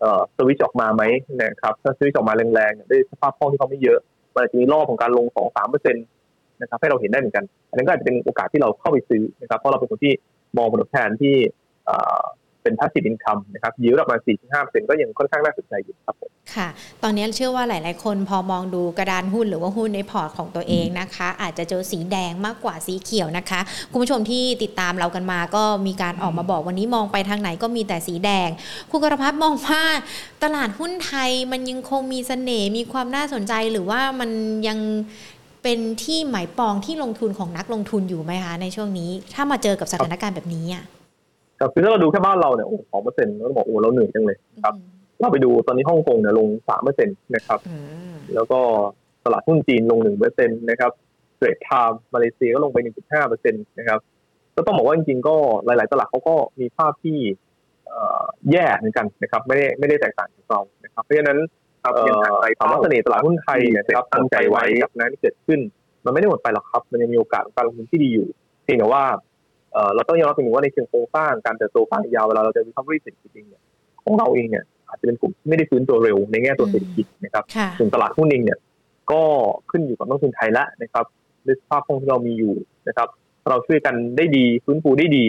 [0.00, 1.02] เอ่อสวิตช์ออกมาไหม
[1.42, 3.98] นะครับถ้าสวิตช์ออกมาแรงๆด้วยสภาพคล่องที่เขาไม่เยอะ
[4.34, 6.04] มันจะมีรอบของการลงสองสามเปอร์เซ็นต์
[6.60, 10.12] นะครับให้เราเห็นได้เหมือนกัน อันนั้นก็อาจจะเป็นโอกาสที่เราเข้าไปซื้อนะครับเพราะเราเป็นคนที่
[10.56, 11.36] มองผลตอบแทนที่
[12.62, 14.20] เป็น passive income นะครับยิวประมาณ
[14.54, 16.68] 4-5%ก็ยังค่อนข้างน่าสนใจอยู่ครับผมค่ะ
[17.02, 23.60] ตอนนี้เชื่อว่าหลาย ๆ คนพอมองดูกระดานหุ้นหรือว่าหุ้นในพอร์ตของตัวเองนะคะ อาจจะเจอสีแดงมากกว่าสีเขียวนะคะ
[23.90, 28.48] คุณผู้ชมที่ติดตามเรากันมาก็มีการออกมาบอกวันนี้มองไปทางไหนก็มีแต่สีแดง
[28.90, 29.82] คุณกรพัฒน์มองว่า
[30.42, 34.30] ตลาดหุ้นไทยมันยังคงมีเสน่ห์มีความน่าสนใจหรือว่ามัน
[34.68, 34.78] ยัง
[35.62, 40.84] เป็นที่หมายปองที่ลงทุนของนักลงทุนอยู่ไหมคะในช่วงนี้ ถ้ามาเจอกับสถานการณ์แบบนี้อะ
[41.62, 44.74] ครับคือถ้าเราดูแค่บ้านเราเนี่ยโอ้สองเปอร์เซ็นต์เราบอกโอ้เราเหนื่อยจังเลยครับ
[45.20, 47.60] เราไปดูตอนนี้ฮ่องกงเนี่ยลงสามเปอร์เซ็นต์นะครับ
[48.34, 48.60] แล้วก็
[49.24, 50.92] ตลาดหุ้นจีนลงหนึ่งเปอร์เซ็นต์นะครับ
[51.36, 53.98] Straits Times มาเลเซียก็ลงไปหนึ่งจุดห้าเปอร์เซ็นต์นะครับ
[54.56, 57.18] ก็ต้องบอกว่าจริงๆก็หลาย ๆ ตลาดเขาก็มีภาพที่
[58.50, 61.38] แย่เหมือนกันนะครับ ไม่ได้ไม่ได้แตกต่างจากเรานะครับเพราะฉะนั้น
[61.82, 65.60] ครับยังหาใครถามว่าเสน่ห์ตลาดหุ้นไทยนะครับตั้งใจไว้กับนั้นที่เกิดขึ้น
[66.04, 68.28] มันไม่ได้หมดไปหรอกครับ มันยังมีโอกาสการลงทุนที่ดีอยู่
[68.64, 69.04] เพียงแต่ว่า
[69.94, 73.62] เราต้องยอมรับจริงว่าในเชิงโครงสร้างการเติบโตฟังยาวเวลาเราจะ recovery เศรษฐกิจเองเนี่ย
[74.04, 77.44] ของเราเองเนี่ยอาจจะเป็นกลุ่มที่ไม่ได้ฟื้นตัวเร็วในแง่ตัวเศรษฐกิจนะครับ
[77.78, 78.58] ส่วนตลาดหุ้นเองเนี่ย
[79.12, 79.22] ก็
[79.70, 81.04] ขึ้นอยู่กับนักทุนไทยแล้วนะครับ
[81.46, 82.54] ด้วยสภาพคล่องที่เรามีอยู่
[82.88, 83.08] นะครับ
[83.50, 85.24] เราช่วยกันได้ดีฟื้นฟูได้ดี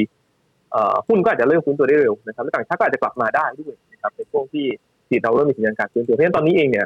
[1.07, 4.65] หุ้นก็อาจจะเริ่มฟื้นตัวได้เร็วนะครับและต่างชาติก็อาจจะกลับมาได้ด้วยนะครับในช่วงที่
[5.07, 6.85] ที่เราเริ่มมีสัญญาณการฟื้นตัวเพราะฉะนั้นตอนนี้เองเนี่ย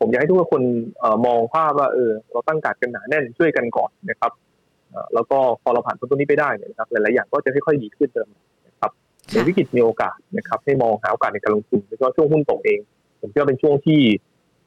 [0.00, 0.62] ผมอยากให้ทุกคน
[1.26, 4.32] มองภาพว่าเออเราตั้งการกันหนาแน่นช่วยกันก่อนนะครับ
[5.14, 8.28] แล้วก็พอเราผ่านพ้นตัวนี้ไปได้เนี่ยนะครับหลายๆอย่างก็จะค่อยๆดีขึ้นเติม
[8.68, 8.90] นะครับ
[9.32, 12.80] ในวิกฤตมีโอกาสนะครับให้มองหาโอกาสในการลงทุนโดยเฉพาะช่วงหุ้นตกเอง
[13.20, 14.00] ผมเชื่อเป็นช่วงที่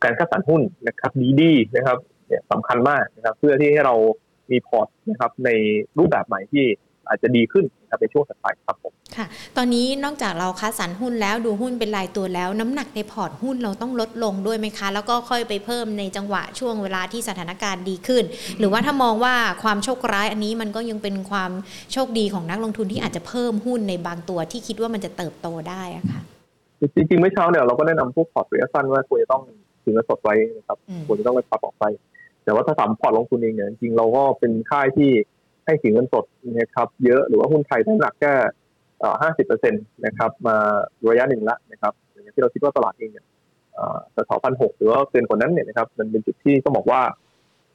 [0.03, 1.11] การคัดสรรหุ้นนะครับ
[1.41, 1.97] ดีๆนะครับ
[2.28, 3.95] เนี่ยสำคัญมากนะครับ เพื่อที่ให้เรา
[4.51, 5.49] มีพอร์ตนะครับใน
[5.97, 6.65] รูปแบบใหม่ที่
[7.07, 18.24] อาจจะดีขึ้นนะครับในช่วงถัดไปครับผม ค่ะ ตอนนี้นอกจากเราคัดสรรหุ้นแล้วดูหุ้นเป็นรายตัวแล้ว น้ำหนักในพอร์ตหุ้นเราต้องลดลงด้วยไหมคะ แล้วก็ค่อยไปเพิ่มในจังหวะช่วงเวลาที่สถานการณ์ดีขึ้น
[18.59, 21.51] หรือว่าถ้ามองว่าความโชคร้ายอันนี้มันก็ยังเป็นความ
[21.93, 26.22] โชคดีของนักลงทุนที่อาจจะเพิ่มหุ้นในบางตัวที่คิดว่ามันจะเติบโตได้อะค่ะ
[26.95, 29.43] จริงๆเมื่อเช้าเนี่ยเราก็แนะนำพวกพอร์ตระยะสั้นว่าควรจะต้อง
[29.84, 31.86] ถือเงินสดไว้นะครับควรจะต้องไปปรับออกไป
[32.43, 35.09] แต่ว่าถ้าตามพอร์ตลงทุนเองเนี่ยจริงเราก็เป็นค่ายที่
[35.65, 38.34] ให้ถือเงินสดนะครับเยอะหรือว่าหุ้นไทยน้ำหนักแค่
[39.21, 40.55] ห้าสิบเปอร์เซ็นต์นะครับมา
[41.09, 43.25] ระยะหนึ่งละนะครับอย่างที่เราคิดว่าตลาดเองเนี่ย
[44.15, 47.01] จะถอพันหกหรือว่าเกินกว่านั้นเนี่ยนะครับมันเป็นจุดที่ต้องบอกว่า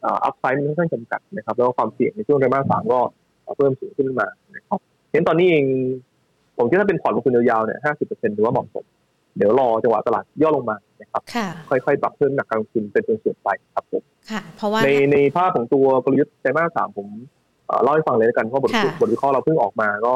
[0.04, 3.00] upside มันค่อนข้างจำกัดนะครับแล้วก็ความเสี่ยงในช่วงไตรมาสสามก็
[3.56, 4.80] เพิ่มสูงขึ้นมานะครับ
[5.12, 5.64] เห็นตอนนี้เอง
[6.56, 8.84] ผมคิดว่าเป็นพอร์ตลงทุนยาวๆเนี่ยห้าสิบเปอร์เซ็นต์ถือว่าเหมาะสม
[9.36, 11.22] เดี๋ยวรอจังหวะตลาดย่อลงมานะครับ
[11.70, 14.02] ค่อยๆปรับเพิ่มน้ำหนักการลงทุนเป็นส่วนๆไปครับผม
[14.84, 17.08] ในในภาพของตัวกลยุทธ์ไตรมาสสามผม
[17.82, 18.70] เล่าให้ฟังเลยแล้วกันเพราะบท
[19.00, 20.14] บทวิเคราะห์เราเพิ่งออกมาก็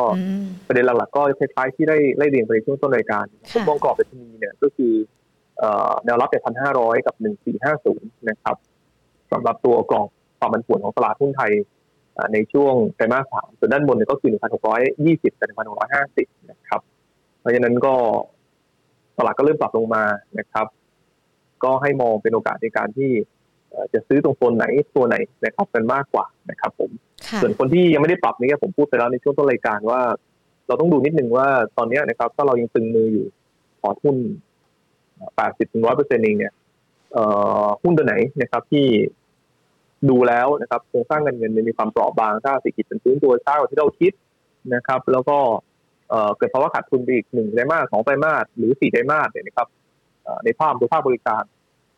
[0.67, 4.93] ประเด็นหลักๆก็คล้ายๆที่ได้ไล่เรียงไปในช่วงต้นรายการผมมองกรอบเป็นทีเนี่ยก็คือ
[6.05, 8.57] แนวรับเนี่ยพันห้าร้อยกับหนึ่งสี่ห้าศูนย์นะครับ
[9.33, 11.53] สำหรับตัวกรอบความมันผวนของตลาดหุ้นไทย
[12.33, 16.81] ในช่วงไตรมาสสามส่วนด้านบนเนี่ยก็คือหนึ่งพันหกร้อยยี่สิบกับหนึ่งพันหกร้อยห้าสิบนะครับ
[17.41, 17.95] เพราะฉะนั้นก็
[19.19, 20.05] ตลาดก็เริ่มปรับลงมา
[20.39, 20.67] นะครับ
[21.65, 23.11] ก็ให้มองเป็นโอกาสในการที่
[23.93, 24.67] จะซื้อตรงโซนไหน
[24.97, 26.91] ตัวไหนนะครับกันมากกว่านะครับ ผม
[27.43, 30.01] ส่วนคนที่ยังไม่ได้ปรับนี่ผมพูดไปแล้วในช่วงต้นรายการว่า
[30.67, 31.47] เราต้องดูนิดนึงว่า
[31.77, 33.27] ตอนนี้นะครับ ถ้าเรายังตึงมืออยู่
[33.81, 34.17] พอทุน
[35.37, 36.53] แปดสิบถึงร้อยเปอร์เซ็นต์เองเนี่ย
[37.83, 38.87] หุ้นตัวไหนนะครับ ที่
[40.11, 44.13] ดูแล้วนะครับโครงสร้างเงินเงินมีความเปราะบางถ้าเศรษฐกิจเป็นฟื้นตัวช้ากว่าที่เราคิด
[44.75, 45.39] นะครับ แล้วก็
[46.37, 49.69] เกิดภาวะขาดทุนไปอีกหนึ่งไตรมาสสองไตรมาสหรือสี่ไตรมาสเนี่ยนะครับ
[50.45, 51.43] ในภาพตัวภาคบริการ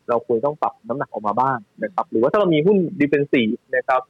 [0.09, 3.41] เราควรต้องปรับน้ำหนักออกมาบ้างนะครับ หรือว่าถ้าเรามีหุ้นดิเฟนซี
[3.75, 4.01] นะครับ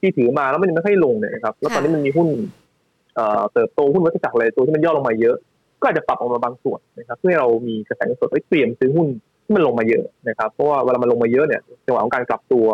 [0.00, 2.28] ที่ถือมาแล้วมันไม่ค่อยลงเนี่ยครับ แล้วตอนนี้มันมีหุ้น
[3.52, 5.36] เติบโตหุ้นวัฏจักรอะไรตัวที่มันย่อลงมาเยอะ
[5.80, 9.06] ก็อาจจะปรับออกมาบางส่วนนะครับเพื่อเรามีกระแสเงินสดไว้เตรียมซื้อหุ้น
[9.44, 12.66] ที่มันลงมาเยอะนะครับ เพราะว่าเวลามันลงมาเยอะเนี่ยจังหวะของการกลับตัว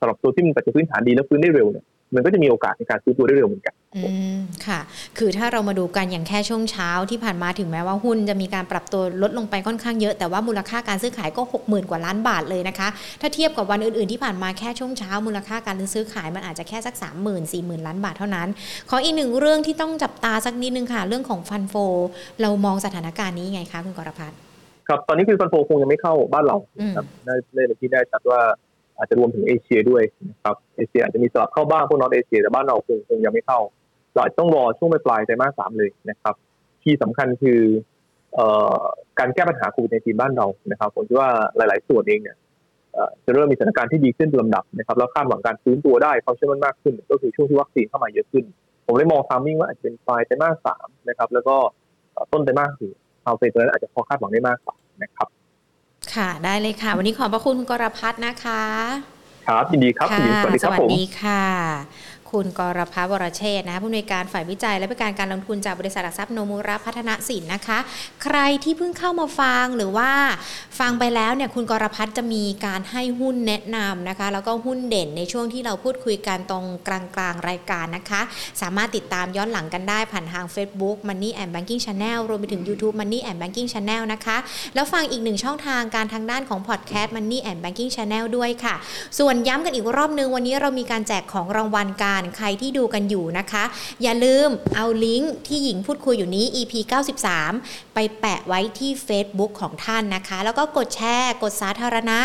[0.00, 1.84] สำหรับตัวที่มันปัจจุบันพื้นฐานดีและฟื้นได้เร็วเนี่ย
[2.14, 4.02] มันก็จะมีโอกาสในการซื้อตัวได้เร็วเหมือนกัน อื
[4.34, 4.36] ม
[4.66, 4.80] ค่ะ
[5.18, 12.88] คือถ้าเรามาดูกันอย่างแค่ช่วงเช้าที่ผ่านมาถึงแม้ว่าหุ้นจะมีการปรับตัวลดลงไปค่อนข้างเยอะ แต่ว่ามูลค่าการซื้อขายก็ 6 0,000 กว่าล้านบาทเลยนะคะ
[13.20, 18.48] ถ้าเทียบกับวันอื่นๆที่ผ่านมาแค่ช่วงเช้ามูลค่าการซื้อขายมันอาจจะแค่สัก 3 0 0 0 0 4 0,000 ล้านบาทเท่านั้น
[18.90, 21.74] ขออีกหนึ่งเรื่องที่ต้องจับตาสักนิดนึงค่ะ เรื่องของฟันโฟ
[22.40, 24.38] เรามองสถานการณ์นี้ไงคะคุณกรพัฒน์
[24.88, 26.56] ครับตอนนี้คือฟันโฟคงยังไม่เข้าบ้านเรา
[26.96, 27.34] ครับได้
[27.66, 28.40] เลยที่ได้ชัดว่า
[28.98, 33.60] อาจจะรวมถึงเอเชียด้วยนะครับเอเชียอาจจะมีสลับเข้าบ้างพวกนอตเอเชียแต่บ้านเราคงคงยังไม่เข้า
[34.14, 36.34] เราต้องรอช่วงปลายไตรมาสสามเลยนะครับ
[36.82, 37.60] ที่สำคัญคือ
[39.18, 42.36] การแก้ปัญหาโควิดในจีนบ้านเรานะครับผมคิดว่าหลาย ๆ ส่วนเองเนี่ย
[43.24, 48.44] จะเริ่มมีสถานการณ์ที่ดีขึ้นลำดับนะครับแล้วคาดหวังการฟื้นตัวได้เขาเชื่อมั่นมากขึ้น ก็คือช่วงที่วัคซีนเข้ามาเยอะขึ้น
[48.86, 51.56] ผมเลยมองทามมิ่งว่าอาจจะเป็นปลายไตรมาสสามนะครับ แล้วก็
[52.32, 52.92] ต้นไตรมาสสี่
[53.24, 55.28] เอาเฟตัวนั้นอาจจะพอคาดหวังได้มากกว่านะครับ
[56.14, 58.62] ค่ะได้เลยค่ะ วันนี้ขอบพระคุณคุณกรพัฒน์นะคะ
[59.48, 61.42] ครับยินดีครับสวัสดีครับผมสวัสดีค่ะ
[62.32, 67.78] คุณกรพัฒวรเชษนะผู้อำนวยการฝ่ายวิจัย และบริการการลงทุนจากบริษัทหลักทรัพย์โนมูระพัฒนสินนะคะ
[68.22, 70.10] ใครที่เพิ่งเข้ามาฟังหรือว่า
[70.78, 78.20] ฟังไปแล้วเนี่ยคุณกรพัฒจะมีการให้หุ้นแนะนำนะคะ แล้วก็หุ้นเด่นในช่วงที่เราพูดคุยกันตรงกลางกลางรายการนะคะ
[78.60, 84.36] สามารถติดตามย้อนหลังกันได้ผ่านทาง Facebook Money and Banking Channel รวมไปถึง YouTube Money and Banking Channel นะคะ
[84.74, 88.74] แล้วฟังอีกหนึ่งช่องทางการทางด้านของ Podcast Money and Banking Channel ด้วยค่ะ
[89.18, 93.64] ส่วนย้ำกันอีกรอบนึงวันนี้เรามีการแจกของรางวัลกานใครที่ดูกันอยู่นะคะ
[94.02, 96.72] อย่าลืมเอาลิงก์ที่หญิงพูดคุยอยู่นี้ EP
[97.32, 102.18] 93 ไปแปะไว้ที่ Facebook ของท่านนะคะ แล้วก็กดแชร์ กดสาธารณะ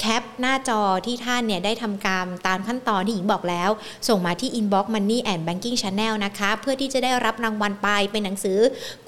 [0.00, 3.70] แคปหน้าจอที่ท่านเนี่ยได้ทำการตามขั้นตอนที่หญิงบอกแล้ว
[4.08, 8.58] ส่งมาที่ Inbox Money and Banking Channel นะคะ เพื่อที่จะได้รับรางวัลไปเป็นหนังสือ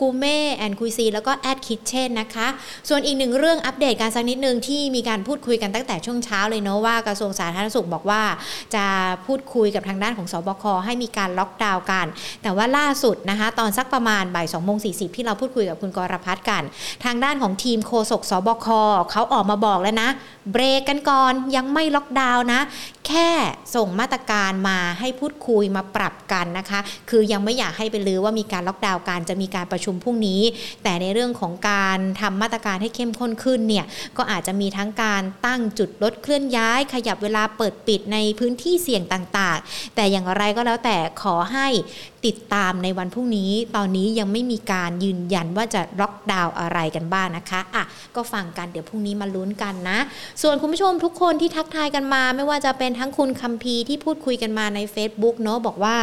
[0.01, 2.47] กูเม่แอนคุยซีแล้วก็แอดคิทเช่นนะคะ
[2.89, 8.23] ส่วนอีกหนึ่งเรื่องอัปเดตการสักนิดนึงที่มีการพูดคุยกันตั้งแต่ช่วงเช้าเลยเนาะว่ากระทรวงสาธารณสุขบอกว่า
[8.75, 8.85] จะ
[9.27, 12.07] พูดคุยกับทางด้านของสบคให้มีการล็อกดาวน์กัน
[12.43, 16.63] แต่ว่าล่าสุดนะคะ ตอนสักประมาณบ่าย2โมง40ที่เราพูดคุยกับคุณกรพัฒน์กัน
[17.05, 18.67] ทางด้านของทีมโฆษกสบค
[19.11, 20.11] เขาออกมาบอกแล้วนะ
[20.53, 22.61] เบรกกันก่อนยังไม่ล็อกดาวน์นะ
[23.07, 23.31] แค่
[23.75, 30.41] ส่งมาตรการมาให้พูดคุยมาปรับกันนะคะ คือยังไม่อยากให้ไปลือว่ามีการล็อกดาวน์การจะมีการประชุมพรุ่งนี้
[30.83, 41.69] แต่ในเรื่องของการทำมาตรการให้เข้มข้นขึ้นเนี่ยก็อาจจะมีทั้งการตั้งจุดลดเคลื่อนย้าย ขยับเวลาเปิดปิดในพื้นที่เสี่ยงต่างๆ แต่อย่างไรก็แล้วแต่ขอให้
[42.27, 47.85] ติดตามในวันพรุ่งนี้ ตอนนี้ยังไม่มีการยืนยันว่าจะล็อกดาวน์อะไรกันบ้างนะคะอะ
[48.17, 49.99] ก็ฟังกันเดี๋ยวพรุ่งนี้มาลุ้นกันนะ
[50.43, 55.97] ส่วนคุณผู้ชมทุกคนที่ทักทายกันมา ไม่ว่าจะเป็นทั้งคุณคัมพีที่พูดคุยกันมาใน Facebook เนาะบอกว่า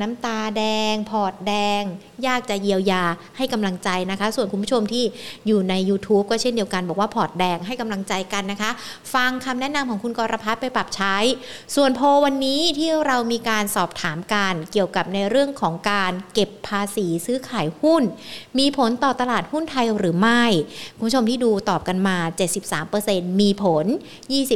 [0.00, 1.82] น้ำตาแดง พอร์ตแดง
[2.26, 3.02] ยากจะเยียวยา
[3.36, 5.04] ให้กำลังใจนะคะ ส่วนคุณผู้ชมที่
[5.46, 8.70] อยู่ใน YouTube ก็เช่นเดียวกันบอกว่าพอร์ตแดงให้กำลังใจกันนะคะ
[9.14, 11.16] ฟังคำแนะนำของคุณกรพัฒน์ไปปรับใช้
[11.76, 18.02] ส่วนโพวันนี้ที่เรามีการสอบถามกันเกี่ยวกับในเรื่องของของการเก็บภาษีซื้อขายหุ้น
[18.58, 20.44] มีผลต่อตลาดหุ้นไทยหรือไม่
[20.96, 22.16] คุณผู้ชมที่ดูตอบกันมา
[22.78, 23.86] 73%มีผล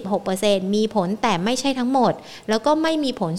[0.02, 2.12] 26%มีผลแต่ไม่ใช่ทั้งหมด
[2.48, 3.32] แล้วก็ไม่มีผล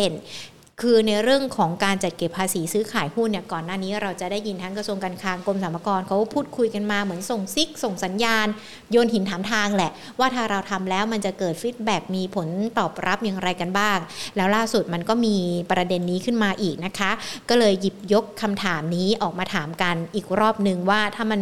[0.00, 8.46] 0% คือในเรื่องของการจัดเก็บภาษีซื้อขายหุ้นเนี่ยก่อนหน้านี้เราจะได้ยินทั้งกระทรวงการคลังกรมสรรพากรเขาพูดคุยกันมาเหมือนส่งซิก ส่งสัญญาณ
[8.90, 12.48] โยนหินถามทางแหละ ว่าถ้าเราทำแล้วมันจะเกิดฟีดแบ็มีผล
[12.78, 13.98] ตอบรับอย่างไรกันบ้าง
[14.36, 15.36] แล้วล่าสุดมันก็มี
[15.70, 17.10] ประเด็นนี้ขึ้นมาอีกนะคะ
[17.48, 21.40] ก็เลยหยิบยกคำถามนี้ออกมาถามกันอีกรอบหนึ่งว่าถ้ามัน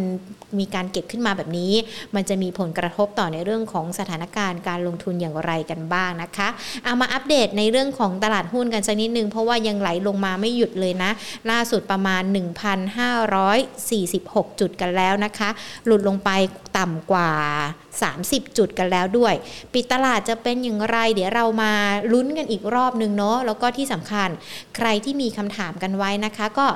[0.59, 1.73] มีการเก็บขึ้นมาแบบนี้
[2.15, 6.47] มันจะมีผลกระทบต่อในเรื่องของสถานการณ์การลงทุนอย่างไรกันบ้างนะคะ
[6.83, 11.11] เอามาอัปเดตในเรื่องของตลาดหุ้นกันสักนิดนึงง เพราะว่ายังไหลลงมาไม่หยุดเลยนะ
[11.51, 12.23] ล่าสุดประมาณ
[13.41, 15.49] 1,546 จุดกันแล้วนะคะ
[15.85, 16.29] หลุดลงไป
[16.77, 17.31] ต่ำกว่า
[17.93, 19.33] 30 จุดกันแล้วด้วย
[19.73, 21.71] ปิดตลาดจะเป็นอย่างไร เดี๋ยวเรามา
[22.11, 24.29] ลุ้นกันอีกรอบนึงเนาะแล้วก็ที่สำคัญ
[24.75, 26.67] ใครที่มีคำถามกันไว้นะคะ ก็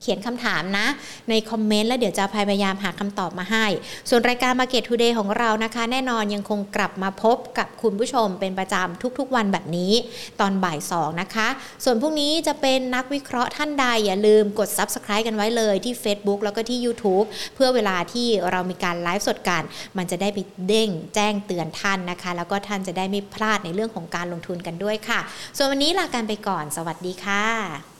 [0.00, 0.86] เขียนคำถามนะ
[1.30, 3.66] ในคอมเมนต์ แล้วเดี๋ยวจะพยายามหาคำตอบมาให้
[4.08, 9.92] ส่วนรายการ Market Today ของเรานะคะ แน่นอนยังคงกลับมาพบกับคุณผู้ชมเป็นประจำทุกๆวันแบบนี้
[10.40, 11.48] ตอนบ่าย2นะคะ
[11.84, 19.62] ส่วนพรุ่งนี้จะเป็นนักวิเคราะห์ท่านใด อย่าลืมกด Subscribe กันไว้เลยที่ Facebook แล้วก็ที่ YouTube เพื่อเวลาที่เรามีการไลฟ์สดกัน
[19.96, 25.20] มันจะได้ไปเด้งแจ้งเตือนท่านนะคะ แล้วก็ท่านจะได้ไม่พลาดในเรื่องของการลงทุนกันด้วยค่ะ
[25.56, 27.97] ส่วนวันนี้ลากันไปก่อน สวัสดีค่ะ